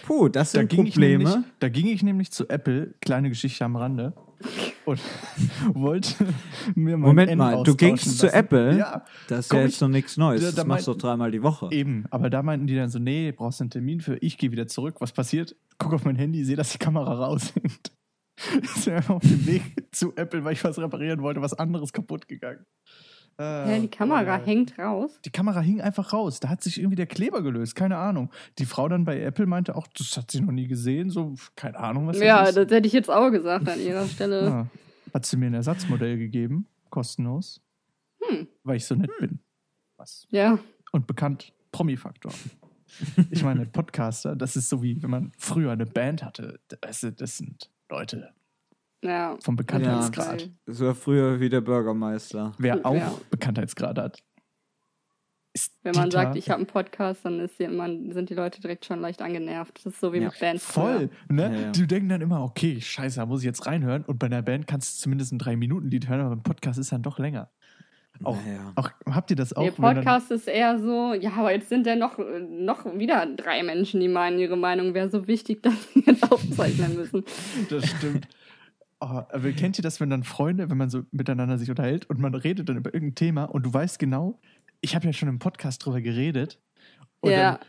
[0.06, 1.24] Puh, das Da sind ging, ich Probleme.
[1.24, 4.14] nämlich, da ging ich nämlich zu Apple, kleine Geschichte am Rande,
[4.86, 5.00] und
[5.74, 6.26] wollte
[6.76, 8.36] mir mein Moment N mal, du gingst zu lassen.
[8.38, 8.78] Apple?
[8.80, 10.42] Ja, Das ist ja ich- jetzt noch nichts Neues.
[10.42, 11.70] Da- Das da machst du dreimal die Woche.
[11.72, 12.06] eben.
[12.10, 14.68] Aber da meinten die dann so, nee, brauchst du einen Termin für, ich gehe wieder
[14.68, 14.96] zurück.
[15.00, 15.56] Was passiert?
[15.78, 17.92] Guck auf mein Handy, sehe, dass die Kamera raushängt.
[18.62, 21.94] Ich bin einfach auf dem Weg zu Apple, weil ich was reparieren wollte, was anderes
[21.94, 22.66] kaputt gegangen.
[23.40, 25.20] Äh, Ja, die Kamera äh, hängt raus.
[25.26, 26.40] Die Kamera hing einfach raus.
[26.40, 27.76] Da hat sich irgendwie der Kleber gelöst.
[27.76, 28.32] Keine Ahnung.
[28.60, 31.10] Die Frau dann bei Apple meinte auch, das hat sie noch nie gesehen.
[31.10, 32.58] So, keine Ahnung, was das Ja, ist.
[32.58, 34.44] das hätte ich jetzt auch gesagt an ihrer Stelle.
[34.46, 34.68] Ja.
[35.14, 37.62] Hat sie mir ein Ersatzmodell gegeben, kostenlos,
[38.24, 38.48] Hm.
[38.64, 39.40] weil ich so nett bin.
[39.98, 40.28] Was?
[40.32, 40.58] Ja.
[40.92, 42.32] Und bekannt, Promi-Faktor.
[43.32, 46.60] Ich meine, Podcaster, das ist so wie, wenn man früher eine Band hatte.
[46.82, 48.34] Das, das sind Leute,
[49.04, 49.38] Ja.
[49.44, 50.50] vom Ja, Bekanntheitsgrad.
[50.66, 52.54] so war früher wie der Bürgermeister.
[52.58, 53.14] Wer auch Ja.
[53.30, 54.24] Bekanntheitsgrad hat.
[55.56, 58.34] Ist Wenn man Dieter sagt, ich habe einen Podcast, dann ist die, man, sind die
[58.34, 59.86] Leute direkt schon leicht angenervt.
[59.86, 60.66] Das ist so wie Ja, mit Bands.
[60.66, 61.44] Voll, ne?
[61.54, 61.72] Ja, ja.
[61.72, 64.04] Die denken dann immer, okay, scheiße, da muss ich jetzt reinhören.
[64.04, 67.04] Und bei einer Band kannst du zumindest ein Drei-Minuten-Lied hören, aber beim Podcast ist dann
[67.04, 67.52] doch länger.
[68.26, 68.72] Auch, Naja.
[68.76, 69.62] auch habt ihr das auch?
[69.64, 72.18] Der dann- Podcast ist eher so, ja, aber jetzt sind ja noch,
[72.50, 76.96] noch wieder drei Menschen, die meinen, ihre Meinung wäre so wichtig, dass sie jetzt aufzeichnen
[76.96, 77.24] müssen.
[77.70, 78.28] Das stimmt.
[79.00, 82.20] Oh, aber kennt ihr das, wenn dann Freunde, wenn man so miteinander sich unterhält und
[82.20, 84.40] man redet dann über irgendein Thema und du weißt genau,
[84.82, 86.60] ich habe ja schon im Podcast drüber geredet
[87.20, 87.54] und Ja.
[87.54, 87.60] dann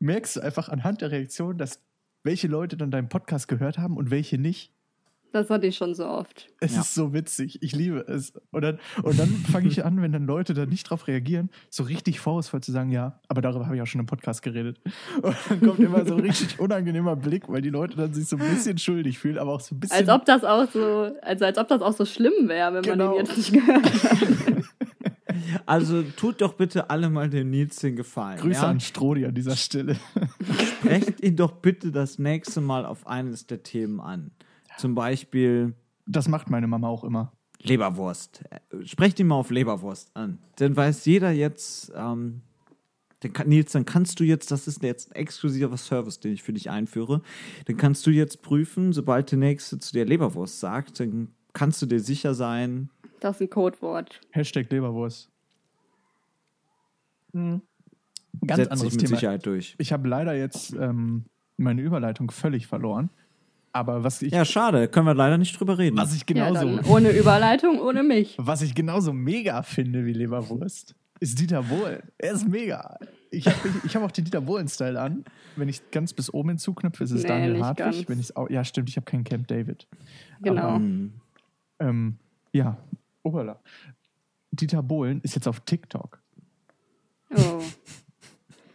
[0.00, 1.80] merkst du einfach anhand der Reaktion, dass
[2.22, 4.72] welche Leute dann deinen Podcast gehört haben und welche nicht.
[5.34, 6.48] Das hatte ich schon so oft.
[6.60, 6.82] Es Ja.
[6.82, 7.58] ist so witzig.
[7.60, 8.32] Ich liebe es.
[8.52, 11.82] Und dann, und dann fange ich an, wenn dann Leute da nicht drauf reagieren, so
[11.82, 14.78] richtig vorwurfsvoll zu sagen, ja, aber darüber habe ich auch schon im Podcast geredet.
[15.22, 18.36] Und dann kommt immer so ein richtig unangenehmer Blick, weil die Leute dann sich so
[18.36, 19.98] ein bisschen schuldig fühlen, aber auch so ein bisschen.
[19.98, 23.16] Als ob das auch so, also als ob das auch so schlimm wäre, wenn Genau.
[23.16, 24.64] man den jetzt nicht gehört hat.
[25.66, 28.38] Also tut doch bitte alle mal dem Nils den Gefallen.
[28.38, 28.68] Grüße ja?
[28.68, 29.96] an Strodi an dieser Stelle.
[30.80, 34.30] Sprecht ihn doch bitte das nächste Mal auf eines der Themen an.
[34.78, 35.74] Zum Beispiel
[36.06, 37.32] Das macht meine Mama auch immer.
[37.62, 38.42] Leberwurst.
[38.50, 40.38] Äh, Sprecht ihn mal auf Leberwurst an.
[40.56, 42.42] Dann weiß jeder jetzt, ähm,
[43.20, 46.42] dann kann, Nils, dann kannst du jetzt, das ist jetzt ein exklusiver Service, den ich
[46.42, 47.22] für dich einführe,
[47.64, 51.86] dann kannst du jetzt prüfen, sobald der Nächste zu dir Leberwurst sagt, dann kannst du
[51.86, 54.20] dir sicher sein, Das ist ein Codewort.
[54.30, 55.30] Hashtag Leberwurst.
[57.32, 57.62] Hm.
[58.46, 59.16] Ganz setzt sich anderes mit Thema.
[59.16, 59.74] Sicherheit durch.
[59.78, 61.24] Ich habe leider jetzt ähm,
[61.56, 63.10] meine Überleitung völlig verloren.
[63.74, 65.96] Aber was ich, Ja, schade, können wir leider nicht drüber reden.
[65.98, 68.36] was ich Ja, genauso, dann ohne Überleitung, ohne mich.
[68.38, 72.00] was ich genauso mega finde wie Leberwurst, ist Dieter Bohlen.
[72.16, 72.96] Er ist mega.
[73.32, 75.24] Ich habe ich hab auch den Dieter Bohlen-Style an.
[75.56, 78.08] Wenn ich ganz bis oben hinzuknüpfe, ist es Nee, Daniel Hartwig.
[78.08, 79.88] Wenn ich's auch, ja, stimmt, ich habe keinen Camp David.
[80.40, 80.62] Genau.
[80.62, 81.12] Aber, Hm.
[81.80, 82.16] ähm,
[82.52, 82.76] ja,
[83.24, 83.58] Oberla.
[84.52, 86.20] Dieter Bohlen ist jetzt auf TikTok.
[87.34, 87.60] Oh.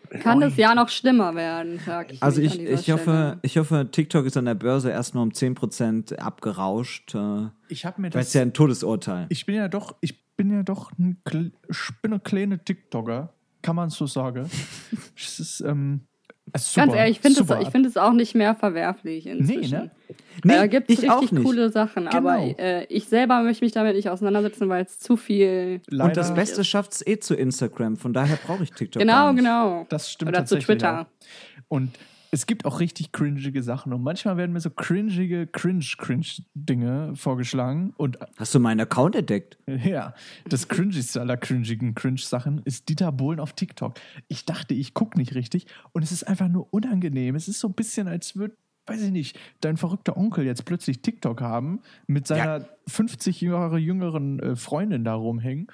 [0.09, 2.21] Kann das Jahr noch schlimmer werden, sag ich.
[2.23, 3.39] Also ich, ich, hoffe, Stelle.
[3.43, 7.13] ich hoffe, TikTok ist an der Börse erst nur um 10% abgerauscht.
[7.15, 8.29] Äh, Ich habe mir weil das.
[8.29, 9.27] es ja ein Todesurteil.
[9.29, 11.21] Ich bin ja doch, ich bin ja doch ein,
[11.69, 14.49] ich bin ein kleiner TikToker, kann man so sagen.
[15.15, 16.01] es ist, ähm,
[16.53, 19.71] ist Ganz ehrlich, ich finde es, ich find auch nicht mehr verwerflich inzwischen.
[19.71, 19.91] ne?
[20.43, 22.55] Nee, da gibt es richtig coole Sachen, aber Genau.
[22.57, 25.81] äh, ich selber möchte mich damit nicht auseinandersetzen, weil es zu viel.
[25.87, 29.01] Leider, Und das Beste schafft es eh zu Instagram, von daher brauche ich TikTok.
[29.01, 29.43] Genau, gar nicht.
[29.43, 29.85] genau.
[29.89, 31.01] Das stimmt Oder zu Twitter.
[31.01, 31.05] auch.
[31.67, 31.91] Und
[32.31, 33.93] es gibt auch richtig cringige Sachen.
[33.93, 37.93] Und manchmal werden mir so cringige, cringe-cringe-Dinge vorgeschlagen.
[37.97, 39.57] Und Hast du meinen Account entdeckt?
[39.67, 40.13] ja,
[40.47, 43.95] das cringigste aller cringigen Cringe-Sachen ist Dieter Bohlen auf TikTok.
[44.27, 45.65] Ich dachte, ich gucke nicht richtig.
[45.91, 47.35] Und es ist einfach nur unangenehm.
[47.35, 51.01] Es ist so ein bisschen, als würde, weiß ich nicht, dein verrückter Onkel jetzt plötzlich
[51.01, 55.67] TikTok haben, mit seiner 50 Jahre jüngeren äh, Freundin da rumhängen.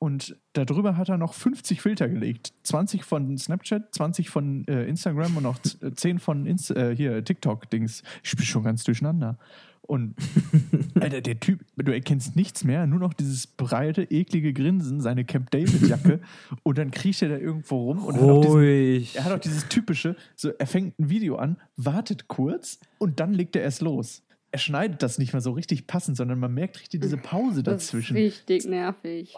[0.00, 2.54] Und darüber hat er noch 50 Filter gelegt.
[2.62, 6.96] 20 von Snapchat, 20 von äh, Instagram und noch z- äh, 10 von Inst äh,
[6.96, 8.02] hier TikTok-Dings.
[8.24, 9.38] Ich bin schon ganz durcheinander.
[9.82, 10.14] Und
[11.00, 15.50] Alter, der Typ, du erkennst nichts mehr, nur noch dieses breite, eklige Grinsen, seine Camp
[15.50, 16.20] David-Jacke
[16.62, 19.16] und dann kriecht er da irgendwo rum und hat auch diesen, Ruhig.
[19.16, 23.34] er hat auch dieses typische, so er fängt ein Video an, wartet kurz und dann
[23.34, 24.22] legt er erst los.
[24.52, 27.82] Er schneidet das nicht mal so richtig passend, sondern man merkt richtig diese Pause Das
[27.82, 28.16] ist dazwischen.
[28.16, 29.34] richtig nervig.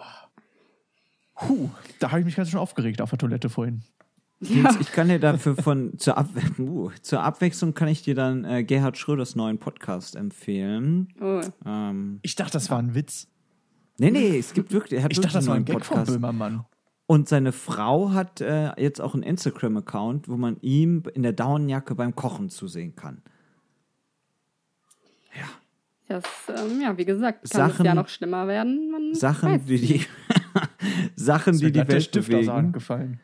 [1.35, 3.83] Puh, da habe ich mich ganz schön aufgeregt auf der Toilette vorhin.
[4.41, 8.45] Nils, Ich kann dir dafür von zur, Ab uh, zur Abwechslung kann ich dir dann
[8.45, 11.09] äh, Gerhard Schröders neuen Podcast empfehlen.
[11.21, 11.41] Oh.
[11.65, 13.29] Ähm, Ich dachte, das war ein Witz.
[13.99, 15.81] nee, nee, es gibt wirklich, er hat Ich wirklich dachte, das war einen ein von
[15.81, 16.11] Podcast.
[16.11, 16.65] Böhmermann.
[17.07, 21.95] Und seine Frau hat äh, jetzt auch einen Instagram-Account, wo man ihm in der Daunenjacke
[21.95, 23.23] beim Kochen zusehen kann.
[26.09, 28.91] Das, ähm, ja, wie gesagt, kann Sachen- es ja noch schlimmer werden.
[28.91, 30.01] Man Sachen, weiß die die
[31.17, 32.73] Sachen, die die Welt bewegen.
[32.73, 33.21] gefallen.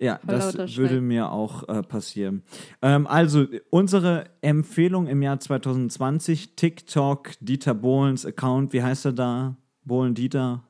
[0.00, 2.42] Ja, Voll das würde mir auch äh, passieren.
[2.82, 9.56] Ähm, also, unsere Empfehlung im Jahr 2020, TikTok, Dieter Bohlens Account, wie heißt er da?
[9.84, 10.62] Bohlen Dieter,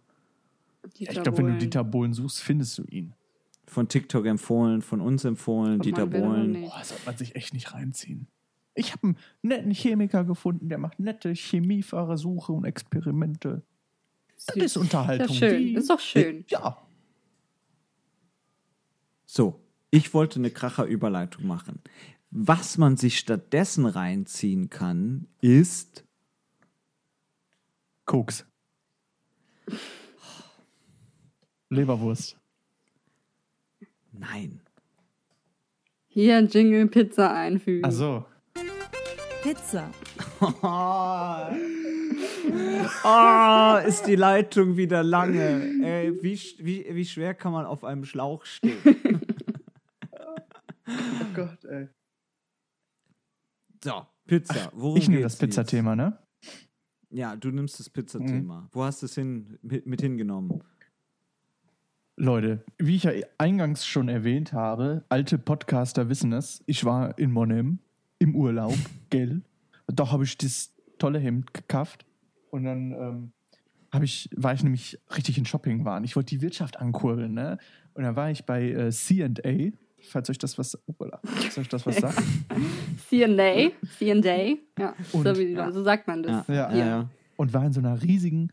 [0.96, 3.12] Ja, ich glaube, wenn du Dieter Bohlen suchst, findest du ihn.
[3.66, 6.62] von TikTok empfohlen, von uns empfohlen, Ob Dieter Bohlen.
[6.62, 8.28] Boah, sollte man sich echt nicht reinziehen.
[8.74, 13.62] Ich habe einen netten Chemiker gefunden, der macht nette Chemieversuche und Experimente.
[14.46, 15.26] Das ist Unterhaltung.
[15.26, 15.74] Das ist schön.
[15.74, 16.44] Das ist doch schön.
[16.48, 16.78] Ja.
[19.26, 19.60] So,
[19.90, 21.80] ich wollte eine Kracher-Überleitung machen.
[22.30, 26.04] Was man sich stattdessen reinziehen kann, ist
[28.04, 28.46] Koks.
[31.70, 32.38] Leberwurst.
[34.12, 34.60] Nein.
[36.08, 37.84] Hier Jingle Pizza einfügen.
[37.84, 38.24] Also,
[39.42, 39.90] Pizza,
[43.04, 45.84] Oh, ist die Leitung wieder lange.
[45.84, 49.20] Ey, wie, wie, wie schwer kann man auf einem Schlauch stehen?
[50.86, 51.88] Oh Gott, ey.
[53.84, 54.70] So, Pizza.
[54.74, 55.36] Worum Ich nehme das?
[55.36, 56.18] Pizzathema, ne?
[57.10, 58.68] Ja, du nimmst das Pizzathema.
[58.72, 60.62] Wo hast du es hin, mit, mit hingenommen?
[62.16, 66.62] Leute, wie ich ja eingangs schon erwähnt habe, alte Podcaster wissen es.
[66.66, 67.78] Ich war in Monem
[68.18, 68.74] im Urlaub,
[69.10, 69.42] gell?
[69.86, 72.04] Da habe ich das tolle Hemd gekauft
[72.50, 73.32] und dann ähm,
[73.92, 76.04] hab ich, war ich nämlich richtig in Shopping-Waren.
[76.04, 77.58] Ich wollte die Wirtschaft ankurbeln, ne?
[77.94, 79.70] Und dann war ich bei äh, C&A,
[80.08, 82.22] falls euch das was, Upala, falls euch das was sagt.
[83.08, 85.72] C&A, C&A, ja, Und- so, wie, ja.
[85.72, 86.46] so sagt man das.
[86.48, 86.78] Ja, Hier.
[86.86, 87.10] ja.
[87.36, 88.52] und war in so einer riesigen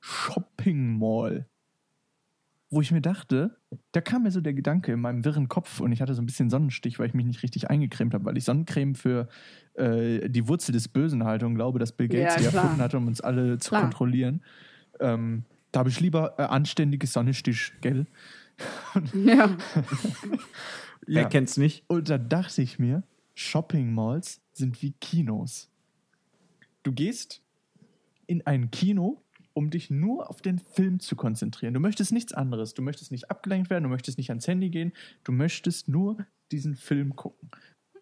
[0.00, 1.46] Shopping Mall.
[2.72, 3.56] Wo ich mir dachte,
[3.90, 6.26] da kam mir so der Gedanke in meinem wirren Kopf und ich hatte so ein
[6.26, 9.28] bisschen Sonnenstich, weil ich mich nicht richtig eingecremt habe, weil ich Sonnencreme für
[9.74, 12.96] äh, die Wurzel des Bösen halte und glaube, dass Bill Gates Ja, die erfunden hatte,
[12.96, 13.82] um uns alle zu Klar.
[13.82, 14.42] kontrollieren.
[15.00, 18.06] Ähm, da habe ich lieber äh, anständiges Sonnenstich, gell?
[19.14, 19.56] Ja.
[21.06, 21.84] Wer kennt's nicht?
[21.88, 23.02] Und da dachte ich mir,
[23.34, 25.70] Shopping Malls sind wie Kinos.
[26.82, 27.42] Du gehst
[28.26, 29.22] in ein Kino,
[29.52, 31.74] um dich nur auf den Film zu konzentrieren.
[31.74, 32.74] Du möchtest nichts anderes.
[32.74, 34.92] Du möchtest nicht abgelenkt werden, du möchtest nicht ans Handy gehen,
[35.24, 37.50] du möchtest nur diesen Film gucken.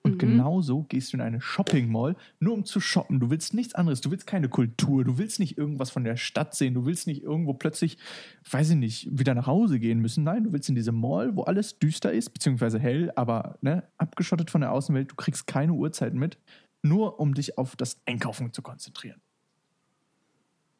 [0.02, 3.20] Und genauso gehst du in eine Shopping Mall, nur um zu shoppen.
[3.20, 4.00] Du willst nichts anderes.
[4.00, 5.04] Du willst keine Kultur.
[5.04, 6.74] Du willst nicht irgendwas von der Stadt sehen.
[6.74, 7.98] Du willst nicht irgendwo plötzlich,
[8.50, 10.24] weiß ich nicht, wieder nach Hause gehen müssen.
[10.24, 14.50] Nein, du willst in diese Mall, wo alles düster ist, beziehungsweise hell, aber ne, abgeschottet
[14.50, 15.10] von der Außenwelt.
[15.10, 16.38] Du kriegst keine Uhrzeiten mit,
[16.82, 19.20] nur um dich auf das Einkaufen zu konzentrieren.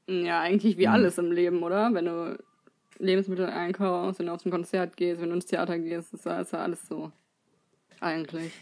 [0.08, 1.92] Ja, eigentlich wie alles im Leben, oder?
[1.92, 2.38] Wenn du
[2.98, 6.40] Lebensmittel einkaufst, wenn du auf ein Konzert gehst, wenn du ins Theater gehst, ist ja
[6.40, 7.12] ist ja alles so.
[8.00, 8.52] Eigentlich.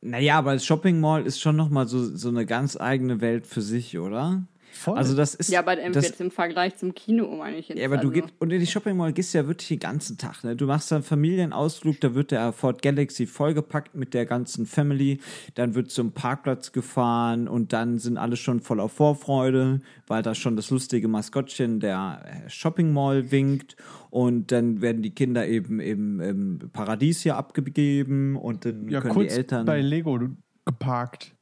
[0.00, 3.62] Naja, aber das Shopping Mall ist schon nochmal so, so eine ganz eigene Welt für
[3.62, 4.46] sich, oder?
[4.76, 4.98] Voll.
[4.98, 5.50] Also das ist.
[5.50, 7.78] Ja, aber im, das, jetzt im Vergleich zum Kino meine ich jetzt.
[7.78, 8.20] Ja, aber du also.
[8.20, 10.44] gehst, und in die Shopping Mall gehst du ja wirklich den ganzen Tag.
[10.44, 10.54] Ne?
[10.54, 15.18] Du machst dann Familienausflug, da wird der Ford Galaxy vollgepackt mit der ganzen Family.
[15.54, 20.56] Dann wird zum Parkplatz gefahren und dann sind alle schon voller Vorfreude, weil da schon
[20.56, 23.76] das lustige Maskottchen der äh, Shopping Mall winkt.
[24.10, 29.14] Und dann werden die Kinder eben im, im Paradies hier abgegeben und dann ja, können
[29.14, 29.66] kurz die Eltern.
[29.66, 30.18] bei Lego
[30.64, 31.35] geparkt.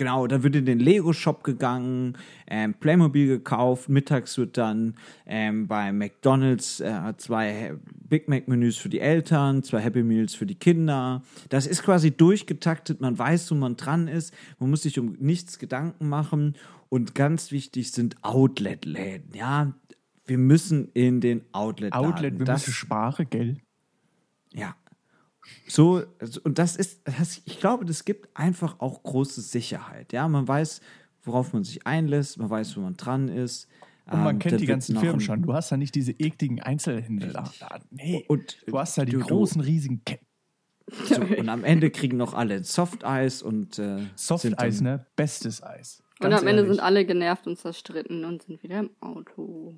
[0.00, 4.94] Genau, dann wird in den Lego-Shop gegangen, ähm, Playmobil gekauft, mittags wird dann
[5.26, 7.74] ähm, bei McDonalds äh, zwei
[8.08, 11.20] Big Mac-Menüs für die Eltern, zwei Happy Meals für die Kinder.
[11.50, 15.58] Das ist quasi durchgetaktet, man weiß, wo man dran ist, man muss sich um nichts
[15.58, 16.56] Gedanken machen
[16.88, 19.74] und ganz wichtig sind Outlet-Läden, ja.
[20.24, 22.06] Wir müssen in den Outlet-Laden.
[22.14, 23.58] Outlet, wir Das- müssen Sprache, gell?
[24.54, 24.74] ja.
[25.66, 30.12] So, also, und das ist, das, ich glaube, das gibt einfach auch große Sicherheit.
[30.12, 30.80] Ja, man weiß,
[31.22, 33.68] worauf man sich einlässt, man weiß, wo man dran ist.
[34.06, 35.42] Und man Ähm, kennt die ganzen Firmen ein- schon.
[35.42, 37.50] Du hast ja nicht diese ekligen Einzelhändler.
[37.90, 38.24] Nee.
[38.28, 40.26] Und du hast ja die du- großen, riesigen Ketten.
[41.04, 45.06] So, und am Ende kriegen noch alle Softeis und äh, Softeis, ne?
[45.14, 46.02] Bestes Eis.
[46.18, 46.76] Und Ganz am Ende ehrlich.
[46.76, 49.76] sind alle genervt und zerstritten und sind wieder im Auto.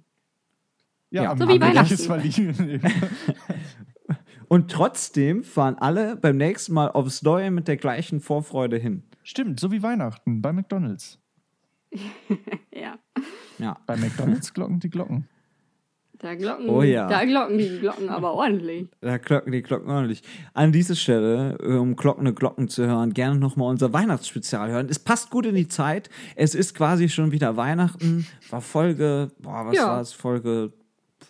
[1.10, 1.32] Ja, Ja.
[1.32, 1.92] am So wie am Ende Weihnachten.
[1.94, 2.80] ist verliehen.
[4.52, 9.02] Und trotzdem fahren alle beim nächsten Mal aufs Neue mit der gleichen Vorfreude hin.
[9.22, 11.18] Stimmt, so wie Weihnachten bei McDonalds.
[12.74, 12.98] Ja.
[13.58, 13.78] Ja.
[13.86, 15.26] Bei McDonalds glocken die Glocken.
[16.18, 17.08] Da glocken, Oh ja.
[17.08, 18.88] da glocken die Glocken aber ordentlich.
[19.00, 20.22] Da glocken die Glocken ordentlich.
[20.52, 24.88] An dieser Stelle, um glockende Glocken zu hören, gerne nochmal unser Weihnachtsspezial hören.
[24.90, 26.10] Es passt gut in die Zeit.
[26.36, 28.26] Es ist quasi schon wieder Weihnachten.
[28.50, 29.86] War Folge, boah, was Ja.
[29.86, 30.12] war es?
[30.12, 30.72] Folge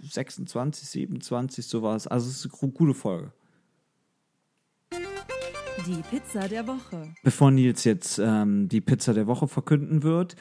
[0.02, 2.06] 26, 27, sowas.
[2.06, 3.32] Also es ist eine gute Folge.
[5.86, 7.14] Die Pizza der Woche.
[7.22, 10.36] Bevor Nils jetzt ähm, die Pizza der Woche verkünden wird,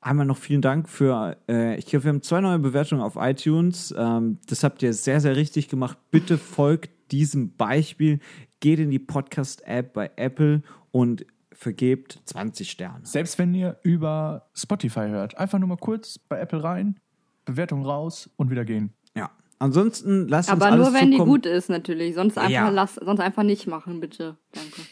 [0.00, 3.94] einmal noch vielen Dank für, äh, ich glaube, wir haben zwei neue Bewertungen auf iTunes.
[3.96, 5.98] Ähm, das habt ihr sehr, sehr richtig gemacht.
[6.10, 8.20] Bitte folgt diesem Beispiel.
[8.60, 13.04] Geht in die Podcast-App bei Apple und vergebt 20 Sterne.
[13.04, 17.00] Selbst wenn ihr über Spotify hört, einfach nur mal kurz bei Apple rein,
[17.46, 18.90] Bewertung raus und wieder gehen.
[19.16, 19.30] Ja.
[19.58, 21.32] Ansonsten lasst uns Aber alles nur wenn die zukommen.
[21.32, 22.14] gut ist, natürlich.
[22.14, 22.68] Sonst einfach, Ja.
[22.68, 24.36] lass, sonst einfach nicht machen, bitte.
[24.52, 24.82] Danke.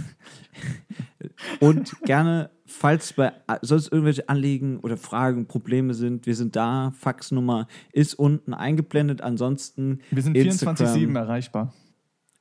[1.61, 6.93] Und gerne, falls bei sonst irgendwelche Anliegen oder Fragen, Probleme sind, wir sind da.
[6.99, 9.21] Faxnummer ist unten eingeblendet.
[9.23, 10.77] Ansonsten Wir sind Instagram.
[10.77, 11.73] 24-7 erreichbar.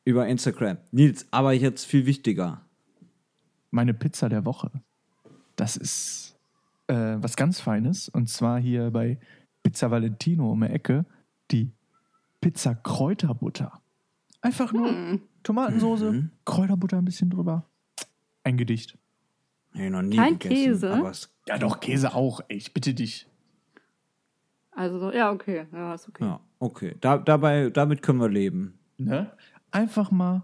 [0.06, 0.78] über Instagram.
[0.92, 2.62] Nils, aber jetzt viel wichtiger.
[3.72, 4.72] Meine Pizza der Woche.
[5.56, 6.29] Das ist
[6.90, 8.10] äh, was ganz Feines.
[8.10, 9.20] Und zwar hier bei
[9.64, 11.06] Pizza Valentino um die Ecke
[11.52, 11.72] die
[12.42, 13.82] Pizza Kräuterbutter.
[14.42, 17.66] Einfach nur Tomatensoße, Kräuterbutter ein bisschen drüber.
[18.44, 18.98] Ein Gedicht.
[19.74, 21.14] Nee, noch nie Kein gegessen, Käse?
[21.48, 22.42] Ja, doch, Käse auch.
[22.48, 23.28] Ey, ich bitte dich.
[24.72, 25.66] Also, so- ja, okay.
[25.74, 26.24] Ja, ist okay.
[26.24, 26.96] ja, okay.
[27.02, 28.80] Da, dabei, damit können wir leben.
[28.98, 29.32] Ne?
[29.72, 30.44] Einfach mal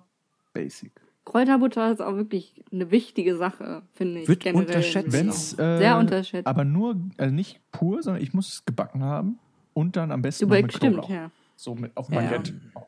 [0.54, 1.02] basic.
[1.26, 4.28] Kräuterbutter ist auch wirklich eine wichtige Sache, finde ich.
[4.28, 4.66] Wird generell.
[4.68, 5.12] unterschätzt.
[5.12, 6.48] Wenn's, äh, Sehr unterschätzt.
[6.48, 9.40] Aber nur, also nicht pur, sondern ich muss es gebacken haben
[9.74, 11.10] und dann am besten mit stimmt, Knoblauch.
[11.10, 11.32] ja.
[11.56, 12.22] So mit auf Ja.
[12.22, 12.54] Baguette.
[12.76, 12.82] Oh.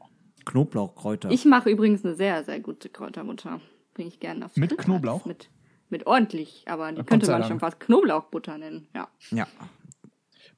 [0.45, 1.29] Knoblauchkräuter.
[1.31, 3.59] Ich mache übrigens eine sehr, sehr gute Kräuterbutter.
[3.93, 4.77] Bringe ich gerne aufs Mit Grill.
[4.85, 5.25] Knoblauch?
[5.25, 5.49] Mit,
[5.89, 8.87] mit ordentlich, aber die Na, könnte man schon fast Knoblauchbutter nennen.
[8.95, 9.47] Ja, ja.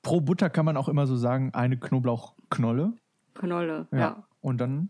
[0.02, 2.94] Pro Butter kann man auch immer so sagen, eine Knoblauchknolle.
[3.36, 3.98] Knolle, Ja.
[3.98, 4.24] ja.
[4.42, 4.90] Und dann,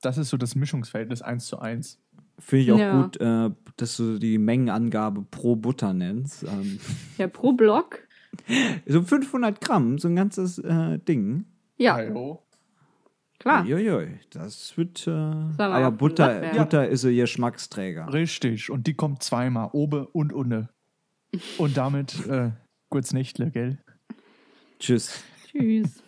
[0.00, 1.98] das ist so das Mischungsverhältnis 1 zu 1.
[2.38, 3.02] Finde ich auch Ja.
[3.02, 6.42] gut, äh, dass du die Mengenangabe pro Butter nennst.
[6.44, 6.78] Ähm,
[7.18, 8.00] Ja, pro Block.
[8.86, 11.46] so 500 Gramm, so ein ganzes äh, Ding.
[11.78, 12.42] Ja, Hallo.
[13.38, 13.64] klar.
[13.64, 15.06] Uiuiui, das wird.
[15.06, 16.40] Äh, ja, auf dem Butter.
[16.56, 18.12] Butter ist so ihr Geschmacksträger.
[18.12, 18.70] Richtig.
[18.70, 20.68] Und die kommt zweimal, obe und unne.
[21.58, 22.50] Und damit, äh,
[22.88, 23.78] kurz Nächtle, gell?
[24.78, 25.22] Tschüss.
[25.50, 26.02] Tschüss.